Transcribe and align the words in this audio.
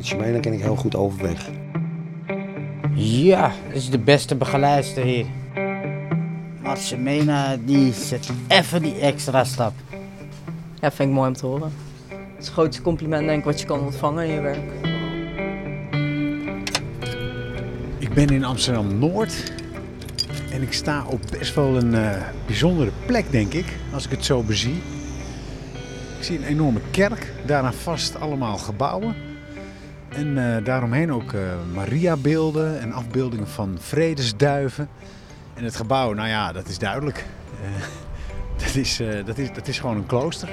Met 0.00 0.08
Shemena 0.08 0.40
ken 0.40 0.52
ik 0.52 0.60
heel 0.60 0.76
goed 0.76 0.96
overweg. 0.96 1.48
Ja, 2.94 3.52
dat 3.66 3.76
is 3.76 3.90
de 3.90 3.98
beste 3.98 4.34
begeleidster 4.34 5.04
hier. 5.04 5.26
Maar 6.62 6.76
Semena, 6.76 7.56
die 7.64 7.92
zet 7.92 8.30
even 8.48 8.82
die 8.82 8.94
extra 8.94 9.44
stap. 9.44 9.72
Ja, 10.80 10.90
vind 10.90 11.08
ik 11.08 11.14
mooi 11.14 11.28
om 11.28 11.34
te 11.34 11.46
horen. 11.46 11.72
Het 12.08 12.38
is 12.38 12.44
het 12.44 12.54
grootste 12.54 12.82
compliment 12.82 13.26
denk 13.26 13.38
ik 13.38 13.44
wat 13.44 13.60
je 13.60 13.66
kan 13.66 13.80
ontvangen 13.80 14.26
in 14.26 14.32
je 14.32 14.40
werk. 14.40 14.72
Ik 17.98 18.14
ben 18.14 18.28
in 18.28 18.44
Amsterdam-Noord 18.44 19.52
en 20.52 20.62
ik 20.62 20.72
sta 20.72 21.04
op 21.06 21.20
best 21.30 21.54
wel 21.54 21.76
een 21.76 21.94
eh, 21.94 22.22
bijzondere 22.46 22.90
plek, 23.06 23.30
denk 23.30 23.52
ik, 23.52 23.66
als 23.92 24.04
ik 24.04 24.10
het 24.10 24.24
zo 24.24 24.42
bezie. 24.42 24.82
Ik 26.18 26.24
zie 26.24 26.38
een 26.38 26.44
enorme 26.44 26.80
kerk, 26.90 27.32
daaraan 27.46 27.74
vast 27.74 28.20
allemaal 28.20 28.58
gebouwen. 28.58 29.19
En 30.20 30.56
eh, 30.56 30.64
daaromheen 30.64 31.12
ook 31.12 31.32
eh 31.32 31.40
Mariabeelden 31.74 32.80
en 32.80 32.92
afbeeldingen 32.92 33.48
van 33.48 33.76
vredesduiven. 33.80 34.88
En 35.54 35.64
het 35.64 35.76
gebouw, 35.76 36.12
nou 36.12 36.28
ja, 36.28 36.52
dat 36.52 36.68
is 36.68 36.78
duidelijk. 36.78 37.26
Eh, 37.62 37.82
dat, 38.64 38.74
is, 38.74 39.02
dat, 39.26 39.38
is, 39.38 39.52
dat 39.52 39.68
is 39.68 39.78
gewoon 39.78 39.96
een 39.96 40.06
klooster. 40.06 40.48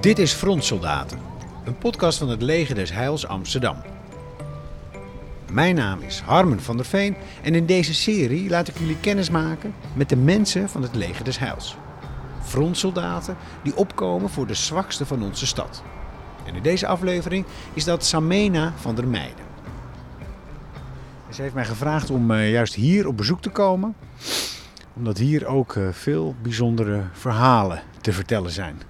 Dit 0.00 0.18
is 0.18 0.32
Frontsoldaten, 0.32 1.18
een 1.64 1.78
podcast 1.78 2.18
van 2.18 2.28
het 2.28 2.42
Leger 2.42 2.74
des 2.74 2.92
Heils 2.92 3.26
Amsterdam. 3.26 3.76
Mijn 5.50 5.74
naam 5.74 6.00
is 6.00 6.20
Harmen 6.20 6.60
van 6.60 6.76
der 6.76 6.86
Veen 6.86 7.16
en 7.42 7.54
in 7.54 7.66
deze 7.66 7.94
serie 7.94 8.50
laat 8.50 8.68
ik 8.68 8.78
jullie 8.78 9.00
kennis 9.00 9.30
maken 9.30 9.74
met 9.94 10.08
de 10.08 10.16
mensen 10.16 10.68
van 10.68 10.82
het 10.82 10.94
Leger 10.94 11.24
des 11.24 11.38
Heils. 11.38 11.76
Frontsoldaten 12.42 13.36
die 13.62 13.76
opkomen 13.76 14.30
voor 14.30 14.46
de 14.46 14.54
zwakste 14.54 15.06
van 15.06 15.22
onze 15.22 15.46
stad. 15.46 15.82
En 16.46 16.54
in 16.54 16.62
deze 16.62 16.86
aflevering 16.86 17.44
is 17.74 17.84
dat 17.84 18.04
Samena 18.04 18.72
van 18.76 18.94
der 18.94 19.06
Meijden. 19.06 19.44
Ze 21.30 21.42
heeft 21.42 21.54
mij 21.54 21.64
gevraagd 21.64 22.10
om 22.10 22.30
eh, 22.30 22.50
juist 22.50 22.74
hier 22.74 23.06
op 23.06 23.16
bezoek 23.16 23.42
te 23.42 23.50
komen, 23.50 23.94
omdat 24.96 25.18
hier 25.18 25.46
ook 25.46 25.76
eh, 25.76 25.88
veel 25.90 26.34
bijzondere 26.42 27.02
verhalen 27.12 27.82
te 28.00 28.12
vertellen 28.12 28.50
zijn. 28.50 28.80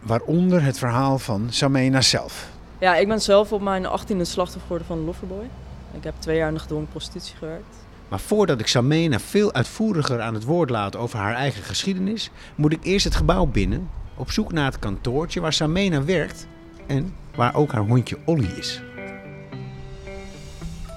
Waaronder 0.00 0.62
het 0.62 0.78
verhaal 0.78 1.18
van 1.18 1.46
Samena 1.50 2.00
zelf. 2.00 2.48
Ja, 2.78 2.96
ik 2.96 3.08
ben 3.08 3.20
zelf 3.20 3.52
op 3.52 3.60
mijn 3.60 3.84
18e 3.84 4.20
slachtoffer 4.20 4.60
geworden 4.60 4.86
van 4.86 4.98
een 4.98 5.04
loverboy. 5.04 5.44
Ik 5.92 6.04
heb 6.04 6.14
twee 6.18 6.36
jaar 6.36 6.48
in 6.48 6.54
de 6.54 6.60
gedwongen 6.60 6.88
prostitutie 6.88 7.36
gewerkt. 7.36 7.76
Maar 8.08 8.20
voordat 8.20 8.60
ik 8.60 8.66
Samena 8.66 9.18
veel 9.18 9.52
uitvoeriger 9.52 10.20
aan 10.20 10.34
het 10.34 10.44
woord 10.44 10.70
laat 10.70 10.96
over 10.96 11.18
haar 11.18 11.34
eigen 11.34 11.62
geschiedenis, 11.62 12.30
moet 12.54 12.72
ik 12.72 12.84
eerst 12.84 13.04
het 13.04 13.14
gebouw 13.14 13.46
binnen, 13.46 13.88
op 14.16 14.30
zoek 14.30 14.52
naar 14.52 14.64
het 14.64 14.78
kantoortje 14.78 15.40
waar 15.40 15.52
Samena 15.52 16.04
werkt 16.04 16.46
en 16.86 17.14
waar 17.34 17.54
ook 17.54 17.72
haar 17.72 17.82
hondje 17.82 18.18
Olly 18.24 18.50
is. 18.56 18.82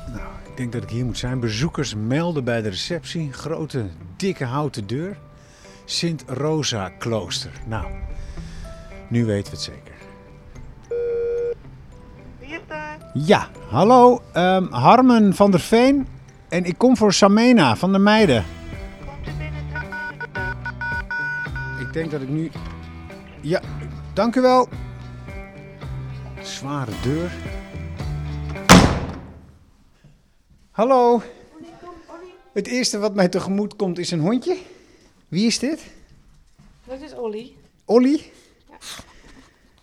Nou, 0.07 0.29
ik 0.49 0.57
denk 0.57 0.71
dat 0.71 0.83
ik 0.83 0.89
hier 0.89 1.05
moet 1.05 1.17
zijn. 1.17 1.39
Bezoekers 1.39 1.95
melden 1.95 2.43
bij 2.43 2.61
de 2.61 2.69
receptie. 2.69 3.33
Grote, 3.33 3.85
dikke 4.15 4.45
houten 4.45 4.87
deur. 4.87 5.17
Sint 5.85 6.23
Rosa 6.27 6.89
Klooster. 6.89 7.51
Nou, 7.67 7.85
nu 9.07 9.25
weten 9.25 9.51
we 9.51 9.57
het 9.57 9.65
zeker. 9.65 9.93
Wie 12.39 12.49
is 12.49 12.59
daar? 12.67 12.97
Ja, 13.13 13.47
hallo, 13.69 14.21
ehm, 14.33 14.71
Harmen 14.71 15.35
van 15.35 15.51
der 15.51 15.59
Veen. 15.59 16.07
En 16.49 16.65
ik 16.65 16.77
kom 16.77 16.97
voor 16.97 17.13
Samena 17.13 17.75
van 17.75 17.91
der 17.91 18.01
Meijden. 18.01 18.45
Komt 19.05 19.27
u 19.27 19.31
binnen? 19.37 19.59
Ik 21.79 21.93
denk 21.93 22.11
dat 22.11 22.21
ik 22.21 22.29
nu. 22.29 22.51
Ja, 23.41 23.61
dank 24.13 24.35
u 24.35 24.41
wel. 24.41 24.69
Zware 26.41 26.91
deur. 27.03 27.31
Hallo. 30.71 31.21
Het 32.53 32.67
eerste 32.67 32.97
wat 32.97 33.15
mij 33.15 33.29
tegemoet 33.29 33.75
komt 33.75 33.97
is 33.97 34.11
een 34.11 34.19
hondje. 34.19 34.57
Wie 35.27 35.45
is 35.45 35.59
dit? 35.59 35.91
Dat 36.87 37.01
is 37.01 37.13
Olly. 37.13 37.55
Olly? 37.85 38.31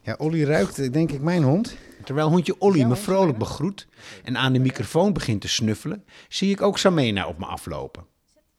Ja, 0.02 0.14
Olly 0.18 0.44
ruikt 0.44 0.78
eh, 0.78 0.92
denk 0.92 1.10
ik 1.10 1.20
mijn 1.20 1.42
hond. 1.42 1.76
Terwijl 2.04 2.28
hondje 2.28 2.60
Olly 2.60 2.82
me 2.82 2.96
vrolijk 2.96 3.38
begroet 3.38 3.86
en 4.24 4.36
aan 4.36 4.52
de 4.52 4.58
microfoon 4.58 5.12
begint 5.12 5.40
te 5.40 5.48
snuffelen, 5.48 6.04
zie 6.28 6.50
ik 6.50 6.62
ook 6.62 6.78
Samena 6.78 7.26
op 7.26 7.38
me 7.38 7.46
aflopen. 7.46 8.06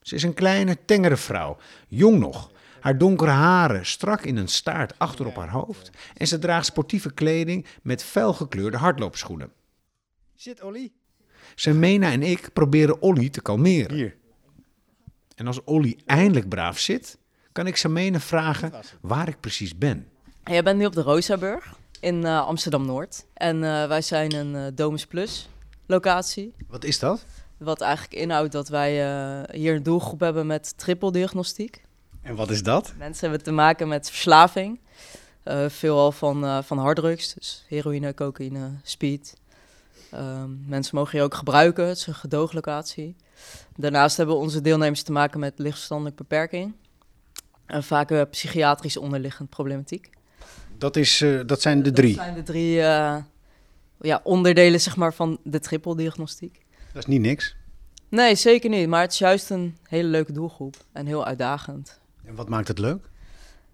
Ze 0.02 0.16
is 0.16 0.24
een 0.24 0.34
kleine, 0.34 0.78
tengere 0.86 1.18
vrouw, 1.18 1.57
jong 1.88 2.19
nog. 2.19 2.52
Haar 2.79 2.97
donkere 2.97 3.31
haren 3.31 3.85
strak 3.85 4.21
in 4.21 4.38
een 4.38 4.47
staart 4.47 4.99
achter 4.99 5.25
op 5.25 5.35
haar 5.35 5.49
hoofd 5.49 5.89
en 6.13 6.27
ze 6.27 6.39
draagt 6.39 6.65
sportieve 6.65 7.13
kleding 7.13 7.65
met 7.81 8.03
felgekleurde 8.03 8.77
hardloopschoenen. 8.77 9.51
Zit 10.35 10.61
Olly. 10.61 10.91
Samena 11.55 12.11
en 12.11 12.23
ik 12.23 12.53
proberen 12.53 13.01
Olly 13.01 13.29
te 13.29 13.41
kalmeren. 13.41 13.95
Hier. 13.95 14.15
En 15.35 15.47
als 15.47 15.63
Olly 15.63 15.97
eindelijk 16.05 16.49
braaf 16.49 16.79
zit, 16.79 17.17
kan 17.51 17.67
ik 17.67 17.77
Samena 17.77 18.19
vragen 18.19 18.73
waar 19.01 19.27
ik 19.27 19.39
precies 19.39 19.77
ben. 19.77 20.07
En 20.44 20.53
jij 20.53 20.63
bent 20.63 20.77
nu 20.77 20.85
op 20.85 20.94
de 20.94 21.01
Rosaburg 21.01 21.75
in 21.99 22.25
eh, 22.25 22.47
Amsterdam-Noord. 22.47 23.25
En 23.33 23.63
eh, 23.63 23.88
wij 23.88 24.01
zijn 24.01 24.33
een 24.33 24.55
eh, 24.55 24.71
Domus 24.75 25.05
Plus 25.05 25.49
locatie. 25.85 26.53
Wat 26.67 26.83
is 26.83 26.99
dat? 26.99 27.25
Wat 27.57 27.81
eigenlijk 27.81 28.13
inhoudt 28.13 28.51
dat 28.51 28.67
wij 28.67 29.05
eh, 29.05 29.55
hier 29.55 29.75
een 29.75 29.83
doelgroep 29.83 30.19
hebben 30.19 30.47
met 30.47 30.77
trippeldiagnostiek. 30.77 31.81
En 32.27 32.35
wat 32.35 32.49
is 32.49 32.63
dat? 32.63 32.93
Mensen 32.97 33.29
hebben 33.29 33.45
te 33.45 33.51
maken 33.51 33.88
met 33.88 34.09
verslaving. 34.09 34.79
Eh, 35.43 35.69
veelal 35.69 36.11
van, 36.11 36.45
eh, 36.45 36.61
van 36.63 36.77
harddrugs, 36.77 37.33
dus 37.33 37.65
heroïne, 37.67 38.13
cocaïne, 38.13 38.71
speed. 38.83 39.38
Ehm, 40.11 40.49
mensen 40.65 40.95
mogen 40.95 41.11
hier 41.11 41.23
ook 41.23 41.33
gebruiken, 41.33 41.88
het 41.88 41.97
is 41.97 42.07
een 42.07 42.13
gedooglocatie. 42.13 43.15
Daarnaast 43.75 44.17
hebben 44.17 44.35
onze 44.35 44.61
deelnemers 44.61 45.03
te 45.03 45.11
maken 45.11 45.39
met 45.39 45.53
lichtverstandelijke 45.55 46.23
beperking. 46.23 46.73
En 47.65 47.83
vaak 47.83 48.11
eh, 48.11 48.21
psychiatrisch 48.29 48.97
onderliggend 48.97 49.49
problematiek. 49.49 50.09
Dat, 50.77 50.95
is, 50.95 51.25
dat 51.45 51.61
zijn 51.61 51.83
de 51.83 51.91
drie. 51.91 52.15
Dat 52.15 52.23
zijn 52.23 52.35
de 52.35 52.44
drie 52.44 52.73
ja, 54.01 54.19
onderdelen 54.23 54.81
zeg 54.81 54.95
maar, 54.95 55.13
van 55.13 55.39
de 55.44 55.59
trippeldiagnostiek. 55.59 56.65
Dat 56.94 57.01
is 57.01 57.05
niet 57.05 57.21
niks. 57.21 57.55
Nee, 58.09 58.35
zeker 58.35 58.69
niet. 58.69 58.88
Maar 58.88 59.01
het 59.01 59.11
is 59.11 59.17
juist 59.17 59.49
een 59.49 59.77
hele 59.83 60.07
leuke 60.07 60.31
doelgroep 60.31 60.75
en 60.91 61.05
heel 61.05 61.25
uitdagend. 61.25 61.99
En 62.27 62.35
wat 62.35 62.49
maakt 62.49 62.67
het 62.67 62.79
leuk? 62.79 63.09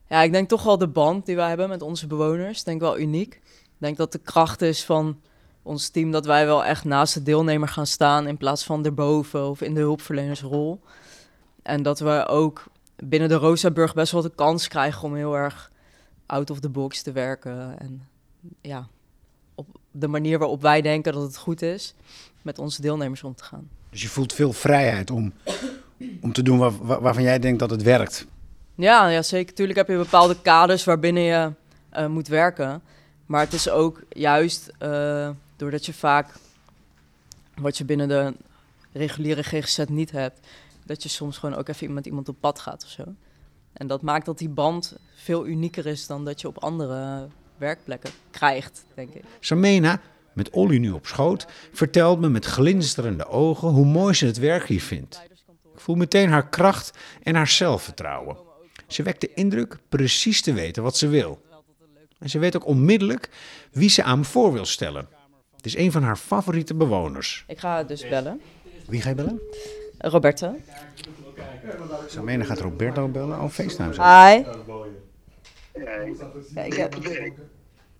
Ja, 0.09 0.21
ik 0.21 0.31
denk 0.31 0.49
toch 0.49 0.63
wel 0.63 0.77
de 0.77 0.87
band 0.87 1.25
die 1.25 1.35
wij 1.35 1.47
hebben 1.47 1.69
met 1.69 1.81
onze 1.81 2.07
bewoners, 2.07 2.63
denk 2.63 2.81
wel 2.81 2.99
uniek. 2.99 3.33
Ik 3.63 3.71
denk 3.77 3.97
dat 3.97 4.11
de 4.11 4.17
kracht 4.19 4.61
is 4.61 4.83
van 4.85 5.19
ons 5.61 5.89
team 5.89 6.11
dat 6.11 6.25
wij 6.25 6.45
wel 6.45 6.65
echt 6.65 6.83
naast 6.83 7.13
de 7.13 7.23
deelnemer 7.23 7.67
gaan 7.67 7.87
staan 7.87 8.27
in 8.27 8.37
plaats 8.37 8.63
van 8.63 8.85
erboven 8.85 9.49
of 9.49 9.61
in 9.61 9.73
de 9.73 9.79
hulpverlenersrol. 9.79 10.81
En 11.61 11.83
dat 11.83 11.99
we 11.99 12.25
ook 12.27 12.63
binnen 12.95 13.29
de 13.29 13.35
Rosaburg 13.35 13.93
best 13.93 14.11
wel 14.11 14.21
de 14.21 14.31
kans 14.35 14.67
krijgen 14.67 15.03
om 15.03 15.15
heel 15.15 15.35
erg 15.37 15.71
out 16.25 16.49
of 16.49 16.59
the 16.59 16.69
box 16.69 17.01
te 17.01 17.11
werken. 17.11 17.79
En 17.79 18.07
ja, 18.61 18.87
op 19.55 19.67
de 19.91 20.07
manier 20.07 20.39
waarop 20.39 20.61
wij 20.61 20.81
denken 20.81 21.13
dat 21.13 21.21
het 21.21 21.37
goed 21.37 21.61
is 21.61 21.93
met 22.41 22.59
onze 22.59 22.81
deelnemers 22.81 23.23
om 23.23 23.35
te 23.35 23.43
gaan. 23.43 23.69
Dus 23.89 24.01
je 24.01 24.07
voelt 24.09 24.33
veel 24.33 24.53
vrijheid 24.53 25.11
om, 25.11 25.33
om 26.21 26.33
te 26.33 26.41
doen 26.43 26.57
waar- 26.57 26.85
waar- 26.85 27.01
waarvan 27.01 27.23
jij 27.23 27.39
denkt 27.39 27.59
dat 27.59 27.69
het 27.69 27.81
werkt. 27.83 28.25
Ja, 28.75 29.07
ja 29.07 29.21
zeker. 29.21 29.53
Tuurlijk 29.53 29.77
heb 29.77 29.87
je 29.87 29.97
bepaalde 29.97 30.41
kaders 30.41 30.83
waarbinnen 30.83 31.23
je 31.23 31.51
eh, 31.89 32.07
moet 32.07 32.27
werken. 32.27 32.81
Maar 33.25 33.41
het 33.41 33.53
is 33.53 33.69
ook 33.69 34.01
juist 34.09 34.71
eh, 34.77 35.29
doordat 35.55 35.85
je 35.85 35.93
vaak 35.93 36.33
wat 37.55 37.77
je 37.77 37.85
binnen 37.85 38.07
de 38.07 38.33
reguliere 38.91 39.43
GGZ 39.43 39.83
niet 39.87 40.11
hebt, 40.11 40.47
dat 40.85 41.03
je 41.03 41.09
soms 41.09 41.37
gewoon 41.37 41.55
ook 41.55 41.67
even 41.67 41.93
met 41.93 42.05
iemand 42.05 42.29
op 42.29 42.35
pad 42.39 42.59
gaat 42.59 42.83
of 42.83 42.89
zo. 42.89 43.03
En 43.73 43.87
dat 43.87 44.01
maakt 44.01 44.25
dat 44.25 44.37
die 44.37 44.49
band 44.49 44.95
veel 45.15 45.47
unieker 45.47 45.85
is 45.85 46.07
dan 46.07 46.25
dat 46.25 46.41
je 46.41 46.47
op 46.47 46.57
andere 46.57 47.27
werkplekken 47.57 48.09
krijgt, 48.31 48.85
denk 48.93 49.13
ik. 49.13 49.23
Samena, 49.39 49.99
met 50.33 50.49
Olly 50.49 50.77
nu 50.77 50.91
op 50.91 51.07
schoot, 51.07 51.45
vertelt 51.73 52.19
me 52.19 52.29
met 52.29 52.45
glinsterende 52.45 53.27
ogen 53.27 53.69
hoe 53.69 53.85
mooi 53.85 54.13
ze 54.13 54.25
het 54.25 54.37
werk 54.37 54.67
hier 54.67 54.81
vindt. 54.81 55.21
Ik 55.73 55.79
voel 55.79 55.95
meteen 55.95 56.29
haar 56.29 56.49
kracht 56.49 56.97
en 57.23 57.35
haar 57.35 57.47
zelfvertrouwen. 57.47 58.37
Ze 58.93 59.03
wekt 59.03 59.21
de 59.21 59.33
indruk 59.33 59.77
precies 59.89 60.41
te 60.41 60.53
weten 60.53 60.83
wat 60.83 60.97
ze 60.97 61.07
wil. 61.07 61.41
En 62.19 62.29
ze 62.29 62.39
weet 62.39 62.55
ook 62.55 62.65
onmiddellijk 62.65 63.29
wie 63.71 63.89
ze 63.89 64.03
aan 64.03 64.19
me 64.19 64.25
voor 64.25 64.53
wil 64.53 64.65
stellen. 64.65 65.07
Het 65.55 65.65
is 65.65 65.75
een 65.75 65.91
van 65.91 66.03
haar 66.03 66.17
favoriete 66.17 66.73
bewoners. 66.73 67.43
Ik 67.47 67.59
ga 67.59 67.83
dus 67.83 68.07
bellen. 68.07 68.41
Wie 68.87 69.01
ga 69.01 69.09
je 69.09 69.15
bellen? 69.15 69.41
Roberta. 69.97 70.55
Samena 72.07 72.43
gaat 72.43 72.59
Roberto 72.59 73.07
bellen. 73.07 73.41
Oh, 73.41 73.49
FaceTime. 73.49 73.93
Hi. 73.93 74.43
Ja, 76.53 76.61
ik, 76.61 76.73
heb, 76.73 76.95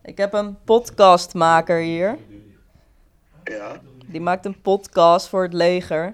ik 0.04 0.18
heb 0.18 0.34
een 0.34 0.58
podcastmaker 0.64 1.80
hier. 1.80 2.18
Ja. 3.44 3.82
Die 4.06 4.22
maakt 4.22 4.46
een 4.46 4.62
podcast 4.62 5.28
voor 5.28 5.44
het 5.44 5.54
leger. 5.54 6.14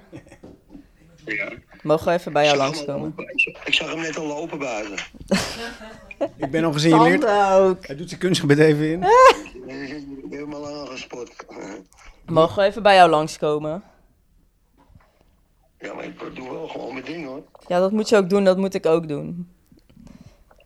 Ja. 1.26 1.52
Mogen 1.82 2.06
we 2.08 2.14
even 2.14 2.34
bij 2.34 2.46
jou 2.46 2.58
langskomen? 2.58 3.14
Ik 3.66 3.74
zag- 3.74 3.90
hem 3.90 4.00
net 4.00 4.18
al 4.18 4.26
lopen 4.28 4.60
buiten. 4.60 4.98
Ik 6.38 6.52
ben 6.52 6.64
al 6.64 6.74
gesignaleerd. 6.74 7.26
Ook. 7.60 7.88
Hij 7.88 7.96
doet 7.96 8.10
zijn 8.10 8.20
kunstgebied 8.20 8.60
even 8.60 8.92
in. 8.92 9.00
Ja, 10.30 10.38
heb 10.38 10.48
me 10.48 10.58
langer 10.58 10.88
gespot. 10.88 11.32
Mogen 12.26 12.62
we 12.62 12.68
even 12.70 12.84
bij 12.84 12.96
jou 12.96 13.10
langskomen? 13.10 13.84
Ja, 15.80 15.94
maar 15.94 16.04
ik 16.04 16.36
doe 16.36 16.50
wel 16.52 16.68
gewoon 16.68 16.94
mijn 16.94 17.06
ding 17.06 17.26
hoor. 17.26 17.44
Ja, 17.68 17.80
dat 17.80 17.92
moet 17.92 18.10
je 18.10 18.16
ook 18.18 18.30
doen, 18.30 18.44
dat 18.44 18.58
moet 18.58 18.74
ik 18.74 18.86
ook 18.86 19.08
doen. 19.08 19.50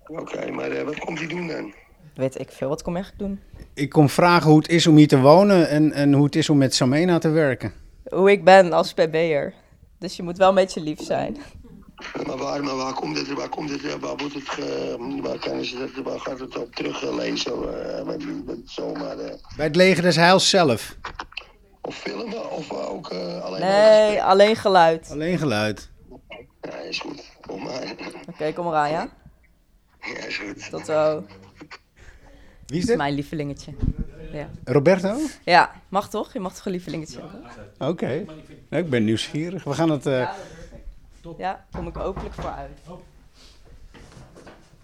Oké, 0.07 0.51
maar 0.51 0.71
eh, 0.71 0.83
wat 0.83 1.00
komt 1.00 1.19
hij 1.19 1.27
doen 1.27 1.48
dan? 1.48 1.74
Weet 2.13 2.39
ik 2.39 2.51
veel, 2.51 2.69
wat 2.69 2.81
kom 2.81 2.95
ik 2.95 3.12
doen? 3.18 3.39
Ik 3.74 3.89
kom 3.89 4.10
vragen 4.10 4.50
hoe 4.50 4.60
het 4.60 4.69
is 4.69 4.88
om 4.88 4.95
hier 4.95 5.07
te 5.07 5.19
wonen 5.19 5.69
en, 5.69 5.92
en 5.92 6.13
hoe 6.13 6.25
het 6.25 6.36
is 6.36 6.50
om 6.50 6.57
met 6.57 6.75
Samena 6.75 7.18
te 7.18 7.30
werken. 7.30 7.74
Hoe 8.10 8.31
ik 8.31 8.44
ben 8.44 8.74
als 8.74 8.94
PB'er. 8.94 9.54
Dus 10.03 10.15
je 10.15 10.23
moet 10.23 10.38
wel 10.38 10.50
een 10.50 10.55
beetje 10.55 10.81
lief 10.81 11.01
zijn. 11.01 11.38
Maar 12.25 12.38
waar, 12.38 12.63
maar 12.63 12.75
waar 12.75 12.94
komt 12.94 13.17
het, 13.17 13.33
waar 13.33 13.50
komt 13.50 13.69
het, 13.69 13.83
eh, 13.83 13.91
waar 13.94 14.15
wordt 14.15 14.33
het, 14.33 14.50
ge, 14.50 14.95
waar, 15.21 15.39
kan 15.39 15.63
ze 15.65 15.77
dat, 15.77 16.03
waar 16.05 16.19
gaat 16.19 16.39
het 16.39 16.57
op 16.57 16.75
teruglezen? 16.75 17.53
Uh, 17.53 18.03
met, 18.05 18.45
met 18.45 18.57
zomaar, 18.65 19.17
uh, 19.19 19.33
Bij 19.55 19.65
het 19.65 19.75
leger 19.75 20.03
des 20.03 20.15
heils 20.15 20.50
zelf. 20.50 20.95
of 21.81 21.95
filmen, 21.95 22.51
of 22.51 22.71
ook 22.71 23.11
uh, 23.13 23.41
alleen 23.44 23.61
Nee, 23.61 24.23
alleen 24.23 24.55
geluid. 24.55 25.07
Alleen 25.11 25.38
geluid. 25.38 25.89
Ja, 26.61 26.75
is 26.77 27.00
goed. 27.00 27.23
Kom 27.47 27.63
maar. 27.63 27.95
Oké, 28.29 28.53
kom 28.53 28.67
eraan, 28.67 28.89
ja? 28.91 29.09
Ja, 30.01 30.25
is 30.25 30.38
goed. 30.38 30.69
Tot 30.69 30.85
zo. 30.85 31.23
Wie 31.25 31.27
is 31.67 31.69
Dat 32.65 32.77
is 32.77 32.85
dit? 32.85 32.97
mijn 32.97 33.13
lievelingetje. 33.13 33.73
Ja. 34.33 34.50
Roberto? 34.63 35.15
ja, 35.44 35.71
mag 35.89 36.09
toch? 36.09 36.33
Je 36.33 36.39
mag 36.39 36.53
toch 36.56 36.65
een 36.65 36.71
lievelingetje 36.71 37.19
hebben? 37.19 37.89
Oké. 37.89 38.25
Nou, 38.69 38.83
ik 38.83 38.89
ben 38.89 39.03
nieuwsgierig. 39.03 39.63
We 39.63 39.74
gaan 39.74 39.89
het... 39.89 40.06
eh, 40.06 40.30
Ja, 41.38 41.65
kom 41.71 41.88
ik 41.88 41.97
openlijk 41.97 42.33
voor 42.35 42.50
uit. 42.51 42.80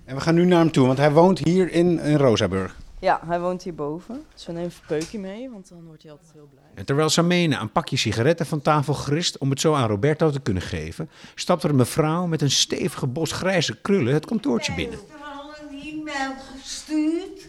En 0.05 0.15
we 0.15 0.21
gaan 0.21 0.35
nu 0.35 0.45
naar 0.45 0.59
hem 0.59 0.71
toe, 0.71 0.85
want 0.87 0.97
hij 0.97 1.11
woont 1.11 1.39
hier 1.39 1.71
in, 1.71 1.99
in 1.99 2.15
Rosaburg. 2.17 2.75
Ja, 2.99 3.21
hij 3.25 3.39
woont 3.39 3.63
hierboven. 3.63 4.25
Dus 4.33 4.45
we 4.45 4.51
nemen 4.51 4.69
een 4.69 4.87
peukje 4.87 5.19
mee, 5.19 5.49
want 5.49 5.69
dan 5.69 5.83
wordt 5.85 6.01
hij 6.03 6.11
altijd 6.11 6.31
heel 6.33 6.49
blij. 6.51 6.63
En 6.75 6.85
terwijl 6.85 7.09
Samena 7.09 7.61
een 7.61 7.71
pakje 7.71 7.97
sigaretten 7.97 8.45
van 8.45 8.61
tafel 8.61 8.93
grist 8.93 9.37
om 9.37 9.49
het 9.49 9.59
zo 9.59 9.73
aan 9.73 9.87
Roberto 9.87 10.29
te 10.29 10.39
kunnen 10.39 10.63
geven, 10.63 11.09
stapt 11.35 11.63
er 11.63 11.69
een 11.69 11.75
mevrouw 11.75 12.25
met 12.25 12.41
een 12.41 12.51
stevige 12.51 13.07
bos 13.07 13.31
grijze 13.31 13.81
krullen 13.81 14.13
het 14.13 14.25
kantoortje 14.25 14.73
binnen. 14.73 14.99
er 14.99 15.25
al 15.39 15.51
een 15.69 15.79
e-mail 15.81 16.33
gestuurd? 16.57 17.47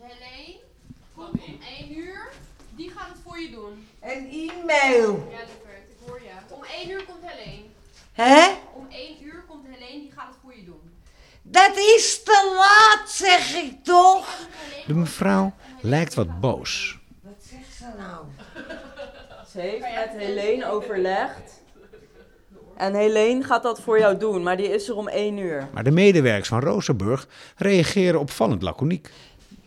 Helene, 0.00 0.58
kom 1.14 1.24
om 1.24 1.58
1 1.78 1.96
uur. 1.98 2.28
Die 2.76 2.90
gaat 2.96 3.08
het 3.08 3.18
voor 3.24 3.38
je 3.40 3.48
doen. 3.60 3.88
Een 4.00 4.24
e-mail. 4.30 5.28
Ja, 5.30 5.38
lieverd, 5.38 5.84
ik 5.88 5.96
hoor 6.06 6.20
je. 6.22 6.54
Om 6.54 6.64
1 6.64 6.90
uur 6.90 7.04
komt 7.04 7.18
Helene. 7.22 7.64
Hè? 8.12 8.48
Om 8.74 8.86
1 8.90 9.24
uur 9.24 9.44
komt 9.48 9.64
Helene, 9.70 10.00
die 10.00 10.12
gaat 10.16 10.26
het 10.28 10.36
voor 10.42 10.56
je 10.56 10.64
doen. 10.64 10.90
Dat 11.42 11.76
is 11.76 12.22
te 12.22 12.56
laat, 12.58 13.10
zeg 13.10 13.54
ik 13.54 13.84
toch? 13.84 14.38
De 14.86 14.94
mevrouw 14.94 15.52
lijkt 15.80 16.14
wat 16.14 16.40
boos. 16.40 16.98
Wat 17.22 17.32
zegt 17.50 17.76
ze 17.76 17.84
nou? 17.98 18.24
Ze 19.52 19.60
heeft 19.60 19.80
met 19.80 20.22
Helene 20.22 20.66
overlegd. 20.66 21.58
En 22.76 22.94
Helene 22.94 23.44
gaat 23.44 23.62
dat 23.62 23.80
voor 23.80 23.98
jou 23.98 24.16
doen, 24.16 24.42
maar 24.42 24.56
die 24.56 24.68
is 24.68 24.88
er 24.88 24.96
om 24.96 25.08
1 25.08 25.36
uur. 25.36 25.68
Maar 25.72 25.84
de 25.84 25.90
medewerkers 25.90 26.48
van 26.48 26.60
Rozenburg 26.60 27.28
reageren 27.56 28.20
opvallend 28.20 28.62
laconiek. 28.62 29.10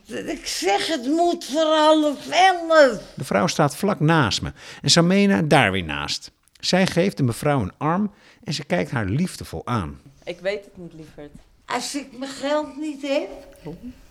Ik 0.05 0.47
zeg 0.47 0.87
het 0.87 1.05
moet 1.05 1.45
voor 1.45 1.75
half 1.75 2.29
elf. 2.29 3.01
De 3.15 3.23
vrouw 3.23 3.47
staat 3.47 3.75
vlak 3.75 3.99
naast 3.99 4.41
me 4.41 4.51
en 4.81 4.89
Samena 4.89 5.41
daar 5.41 5.71
weer 5.71 5.83
naast. 5.83 6.31
Zij 6.59 6.87
geeft 6.87 7.17
de 7.17 7.23
mevrouw 7.23 7.61
een 7.61 7.73
arm 7.77 8.13
en 8.43 8.53
ze 8.53 8.63
kijkt 8.63 8.91
haar 8.91 9.05
liefdevol 9.05 9.61
aan. 9.65 9.99
Ik 10.23 10.39
weet 10.39 10.63
het 10.65 10.77
niet, 10.77 10.93
lieverd. 10.93 11.31
Als 11.65 11.95
ik 11.95 12.17
mijn 12.17 12.31
geld 12.31 12.77
niet 12.77 13.01
heb, 13.01 13.29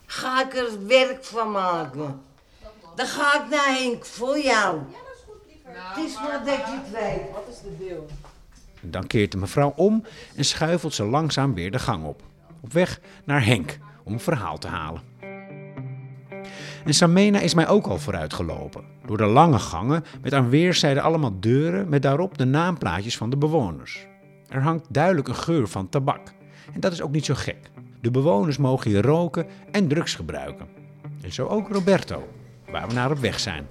ga 0.07 0.45
ik 0.45 0.55
er 0.55 0.87
werk 0.87 1.25
van 1.25 1.51
maken. 1.51 2.21
Dan 2.97 3.07
ga 3.07 3.45
ik 3.45 3.51
naar 3.51 3.79
Henk 3.79 4.05
voor 4.05 4.39
jou. 4.39 4.81
Het 5.63 6.05
is 6.05 6.15
maar 6.15 6.43
dat 6.45 6.57
je 6.57 6.81
het 6.83 6.91
weet. 6.91 7.31
Wat 7.33 7.47
is 7.51 7.61
de 7.61 7.87
deal? 7.87 8.07
Dan 8.81 9.07
keert 9.07 9.33
de 9.33 9.39
mevrouw 9.39 9.73
om 9.77 10.05
en 10.37 10.45
schuifelt 10.45 10.95
ze 10.95 11.05
langzaam 11.05 11.55
weer 11.55 11.71
de 11.71 11.79
gang 11.79 12.05
op. 12.05 12.23
Op 12.61 12.73
weg 12.73 13.01
naar 13.25 13.45
Henk 13.45 13.79
om 14.05 14.13
een 14.13 14.21
verhaal 14.21 14.59
te 14.59 14.69
halen. 14.69 15.12
En 16.85 16.95
Samena 16.95 17.41
is 17.41 17.55
mij 17.55 17.69
ook 17.69 17.87
al 17.87 17.99
vooruitgelopen. 17.99 18.85
Door 19.07 19.17
de 19.17 19.27
lange 19.27 19.59
gangen 19.59 20.05
met 20.23 20.35
aan 20.35 20.49
weerszijden 20.49 21.03
allemaal 21.03 21.41
deuren 21.41 21.89
met 21.89 22.03
daarop 22.03 22.39
de 22.39 22.45
naamplaatjes 22.45 23.17
van 23.17 23.31
de 23.31 23.37
bewoners. 23.37 24.07
Er 24.49 24.63
hangt 24.63 24.87
duidelijk 24.89 25.29
een 25.29 25.35
geur 25.35 25.69
van 25.69 25.89
tabak. 25.89 26.33
En 26.73 26.81
dat 26.81 26.93
is 26.93 27.03
ook 27.03 27.13
niet 27.13 27.25
zo 27.25 27.35
gek. 27.35 27.71
De 28.01 28.11
bewoners 28.11 28.57
mogen 28.57 28.91
hier 28.91 29.03
roken 29.03 29.47
en 29.71 29.89
drugs 29.89 30.15
gebruiken. 30.15 30.67
En 31.23 31.33
zo 31.33 31.47
ook 31.47 31.69
Roberto, 31.69 32.29
waar 32.71 32.89
we 32.89 32.95
naar 32.95 33.11
op 33.11 33.19
weg 33.19 33.41
zijn. 33.41 33.67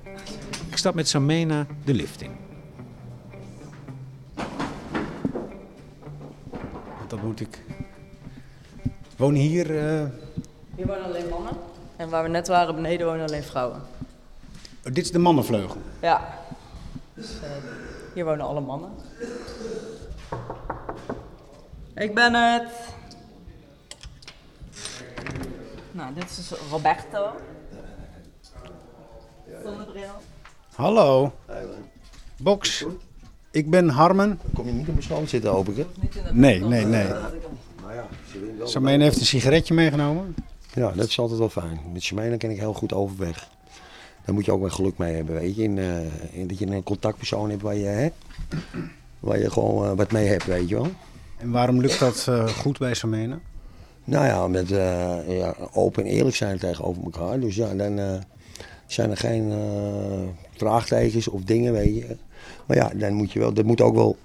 Ik 0.69 0.77
stap 0.77 0.93
met 0.93 1.07
Samena 1.07 1.65
de 1.83 1.93
lift 1.93 2.21
in. 2.21 2.31
Dat 7.07 7.23
moet 7.23 7.39
ik... 7.39 7.63
Woon 9.17 9.33
hier... 9.33 9.77
eh, 9.77 10.05
Hier 10.75 10.87
wonen 10.87 11.03
alleen 11.03 11.29
mannen. 11.29 11.53
En 12.01 12.09
waar 12.09 12.23
we 12.23 12.29
net 12.29 12.47
waren 12.47 12.75
beneden 12.75 13.07
wonen 13.07 13.27
alleen 13.27 13.43
vrouwen. 13.43 13.81
oh, 14.85 14.93
dit 14.93 14.97
is 14.97 15.11
de 15.11 15.19
mannenvleugel. 15.19 15.81
Ja. 15.99 16.39
Dus 17.13 17.25
eh, 17.25 17.49
hier 18.13 18.25
wonen 18.25 18.45
alle 18.45 18.59
mannen. 18.59 18.89
Ik 21.95 22.15
ben 22.15 22.33
het. 22.33 22.69
Nou, 25.91 26.13
dit 26.13 26.23
is 26.23 26.51
Roberto. 26.69 27.31
Zonnebril. 29.63 30.21
Hallo. 30.75 31.33
Box. 32.37 32.85
Ik 33.51 33.69
ben 33.69 33.89
Harmen. 33.89 34.39
Kom 34.53 34.65
je 34.65 34.71
niet 34.71 34.87
op 34.87 34.93
mijn 34.93 35.03
schoot 35.03 35.29
zitten, 35.29 35.51
hoop 35.51 35.67
ik, 35.67 35.75
hè? 35.75 35.85
Nee, 36.31 36.59
nee, 36.59 36.85
nee. 36.85 37.07
Nou 37.07 38.89
ja, 38.89 38.97
heeft 38.97 39.19
een 39.19 39.25
sigaretje 39.25 39.73
meegenomen. 39.73 40.35
Ja, 40.73 40.91
dat 40.91 41.07
is 41.07 41.19
altijd 41.19 41.39
wel 41.39 41.49
fijn. 41.49 41.79
Met 41.93 42.03
Shemena 42.03 42.37
ken 42.37 42.49
ik 42.49 42.59
heel 42.59 42.73
goed 42.73 42.93
overweg. 42.93 43.49
Daar 44.25 44.35
moet 44.35 44.45
je 44.45 44.51
ook 44.51 44.61
wel 44.61 44.69
geluk 44.69 44.97
mee 44.97 45.15
hebben, 45.15 45.35
weet 45.35 45.55
je. 45.55 45.63
In, 45.63 45.77
eh, 45.77 46.39
in 46.39 46.47
dat 46.47 46.59
je 46.59 46.67
een 46.67 46.83
contactpersoon 46.83 47.49
hebt 47.49 47.61
waar 47.61 47.75
je, 47.75 47.85
hè, 47.85 48.09
waar 49.19 49.39
je 49.39 49.51
gewoon 49.51 49.85
eh, 49.85 49.97
wat 49.97 50.11
mee 50.11 50.27
hebt, 50.27 50.45
weet 50.45 50.69
je 50.69 50.75
wel. 50.75 50.91
En 51.37 51.51
waarom 51.51 51.81
lukt 51.81 51.99
dat 51.99 52.25
eh, 52.27 52.47
goed 52.47 52.77
bij 52.77 52.93
Samena? 52.93 53.39
Nou 54.03 54.25
ja, 54.25 54.47
met 54.47 54.69
ja, 55.27 55.55
open 55.73 56.03
en 56.03 56.09
eerlijk 56.09 56.35
zijn 56.35 56.57
tegenover 56.57 57.03
elkaar. 57.03 57.39
Dus 57.39 57.55
ja, 57.55 57.73
dan 57.73 58.23
zijn 58.85 59.09
er 59.09 59.17
geen 59.17 59.53
vraagtekens 60.55 61.27
of 61.27 61.41
dingen, 61.41 61.73
weet 61.73 61.95
je. 61.95 62.17
Maar 62.65 62.77
ja, 62.77 62.91
dan 62.95 63.13
moet 63.13 63.31
je 63.31 63.39
wel, 63.39 63.53
dat 63.53 63.65
moet 63.65 63.81
ook 63.81 63.95
wel 63.95 64.17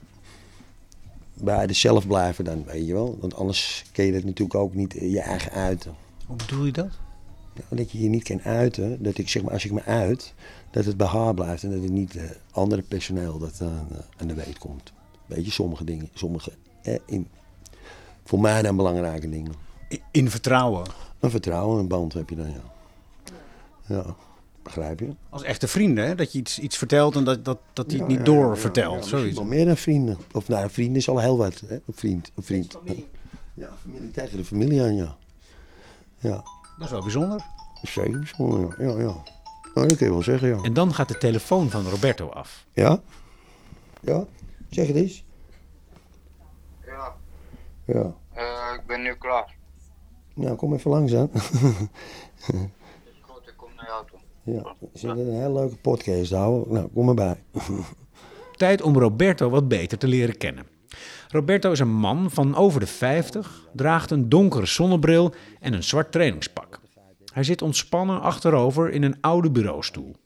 bij 1.35 1.67
de 1.67 1.73
zelf 1.73 2.07
blijven 2.07 2.45
dan, 2.45 2.65
weet 2.65 2.87
je 2.87 2.93
wel. 2.93 3.19
Want 3.21 3.35
anders 3.35 3.85
kun 3.93 4.05
je 4.05 4.13
dat 4.13 4.25
natuurlijk 4.25 4.55
ook 4.55 4.75
niet 4.75 4.93
je 5.01 5.21
eigen 5.21 5.53
uiten. 5.53 5.95
Hoe 6.27 6.37
bedoel 6.37 6.65
je 6.65 6.73
dat? 6.73 6.91
Nou, 7.55 7.77
dat 7.77 7.91
je 7.91 8.01
je 8.03 8.09
niet 8.09 8.23
kan 8.23 8.43
uiten, 8.43 9.03
dat 9.03 9.19
ik 9.19 9.29
zeg 9.29 9.43
maar, 9.43 9.53
als 9.53 9.65
ik 9.65 9.73
me 9.73 9.83
uit, 9.85 10.35
dat 10.71 10.85
het 10.85 10.97
bij 10.97 11.07
haar 11.07 11.35
blijft 11.35 11.63
en 11.63 11.71
dat 11.71 11.83
het 11.83 11.91
niet 11.91 12.17
eh, 12.17 12.23
andere 12.51 12.83
personeel 12.83 13.39
dat 13.39 13.61
aan, 13.63 13.87
eh, 13.91 13.99
aan 14.17 14.27
de 14.27 14.35
weet 14.35 14.59
komt. 14.59 14.93
Weet 15.27 15.45
je, 15.45 15.51
sommige 15.51 15.85
dingen, 15.85 16.09
sommige, 16.15 16.53
eh, 16.83 16.95
in, 17.07 17.29
voor 18.25 18.41
mij 18.41 18.63
dan 18.63 18.77
belangrijke 18.77 19.29
dingen. 19.31 19.53
In 20.11 20.31
vertrouwen. 20.31 20.87
Een 21.21 21.31
vertrouwen, 21.31 21.79
een 21.79 21.89
band 21.89 22.13
heb 22.13 22.29
je 22.31 22.37
dan, 22.37 22.51
ja. 22.51 22.63
Ja, 23.87 24.15
begrijp 24.63 25.01
je? 25.01 25.09
Als 25.29 25.43
echte 25.43 25.69
vrienden, 25.69 26.07
hè? 26.07 26.15
Dat 26.15 26.33
je 26.33 26.39
iets, 26.39 26.59
iets 26.59 26.77
vertelt 26.77 27.17
en 27.17 27.25
dat, 27.25 27.45
dat, 27.45 27.59
dat 27.73 27.91
hij 27.91 27.99
het 27.99 28.09
niet 28.09 28.19
Ja, 28.19 28.25
doorvertelt. 28.25 29.03
ja, 29.05 29.09
zoiets. 29.09 29.37
wel 29.37 29.45
meer 29.47 29.65
dan 29.65 29.77
vrienden. 29.77 30.19
Of 30.33 30.49
nou, 30.49 30.71
vrienden 30.71 30.97
is 30.97 31.09
al 31.09 31.19
heel 31.19 31.37
wat, 31.37 31.63
hè? 31.67 31.75
Een 31.75 31.83
vriend, 31.87 32.31
een 32.35 32.43
vriend. 32.43 32.79
Ja, 33.55 33.69
familie 33.83 34.11
tegen 34.11 34.37
de 34.37 34.45
familie 34.45 34.83
aan, 34.83 34.97
ja. 34.97 35.17
Ja, 36.19 36.31
Dat 36.79 36.85
is 36.87 36.91
wel 36.91 37.01
bijzonder. 37.03 37.45
zeker 37.83 38.19
bijzonder, 38.19 38.83
ja. 38.85 38.91
Ja, 38.91 38.99
ja. 38.99 39.15
Nou, 39.75 39.89
dat 39.89 39.97
kun 39.97 40.07
je 40.07 40.13
wel 40.13 40.23
zeggen, 40.23 40.49
ja. 40.49 40.63
En 40.63 40.73
dan 40.73 40.95
gaat 40.95 41.09
de 41.09 41.19
telefoon 41.19 41.71
van 41.71 41.89
Roberto 41.89 42.29
af. 42.29 42.67
Ja? 42.73 43.01
Ja? 44.01 44.25
Zeg 44.71 44.87
het 44.87 44.97
eens. 44.97 45.25
Ja, 46.87 47.15
Ja. 47.85 48.13
eh, 48.33 48.75
ik 48.75 48.87
ben 48.87 49.03
nu 49.03 49.15
klaar. 49.15 49.55
Nou, 50.35 50.57
kom 50.57 50.75
even 50.75 50.91
langs 50.91 51.13
dan. 51.13 51.31
Goed, 53.21 53.47
ik 53.47 53.55
kom 53.57 53.69
naar 53.77 53.87
jou 53.87 54.05
toe. 54.07 54.19
ja, 54.55 54.75
we 54.79 54.89
zitten 54.93 55.19
een 55.27 55.35
hele 55.41 55.53
leuke 55.53 55.77
podcast 55.77 56.33
houden. 56.33 56.73
Nou, 56.75 56.89
kom 56.95 57.05
maar 57.05 57.15
bij. 57.15 57.43
Tijd 58.53 58.83
om 58.83 58.99
Roberto 58.99 59.51
wat 59.51 59.69
beter 59.69 59.99
te 59.99 60.07
leren 60.07 60.37
kennen. 60.37 60.67
Roberto 61.29 61.73
is 61.73 61.79
een 61.79 61.95
man 61.95 62.31
van 62.31 62.55
over 62.55 62.81
de 62.81 62.87
50, 62.87 63.69
draagt 63.75 64.11
een 64.11 64.29
donkere 64.29 64.67
zonnebril 64.67 65.35
en 65.61 65.73
een 65.73 65.83
zwart 65.83 66.13
trainingspak. 66.13 66.81
Hij 67.33 67.45
zit 67.45 67.63
ontspannen 67.63 68.21
achterover 68.21 68.91
in 68.91 69.03
een 69.03 69.21
oude 69.21 69.51
bureaustoel. 69.51 70.17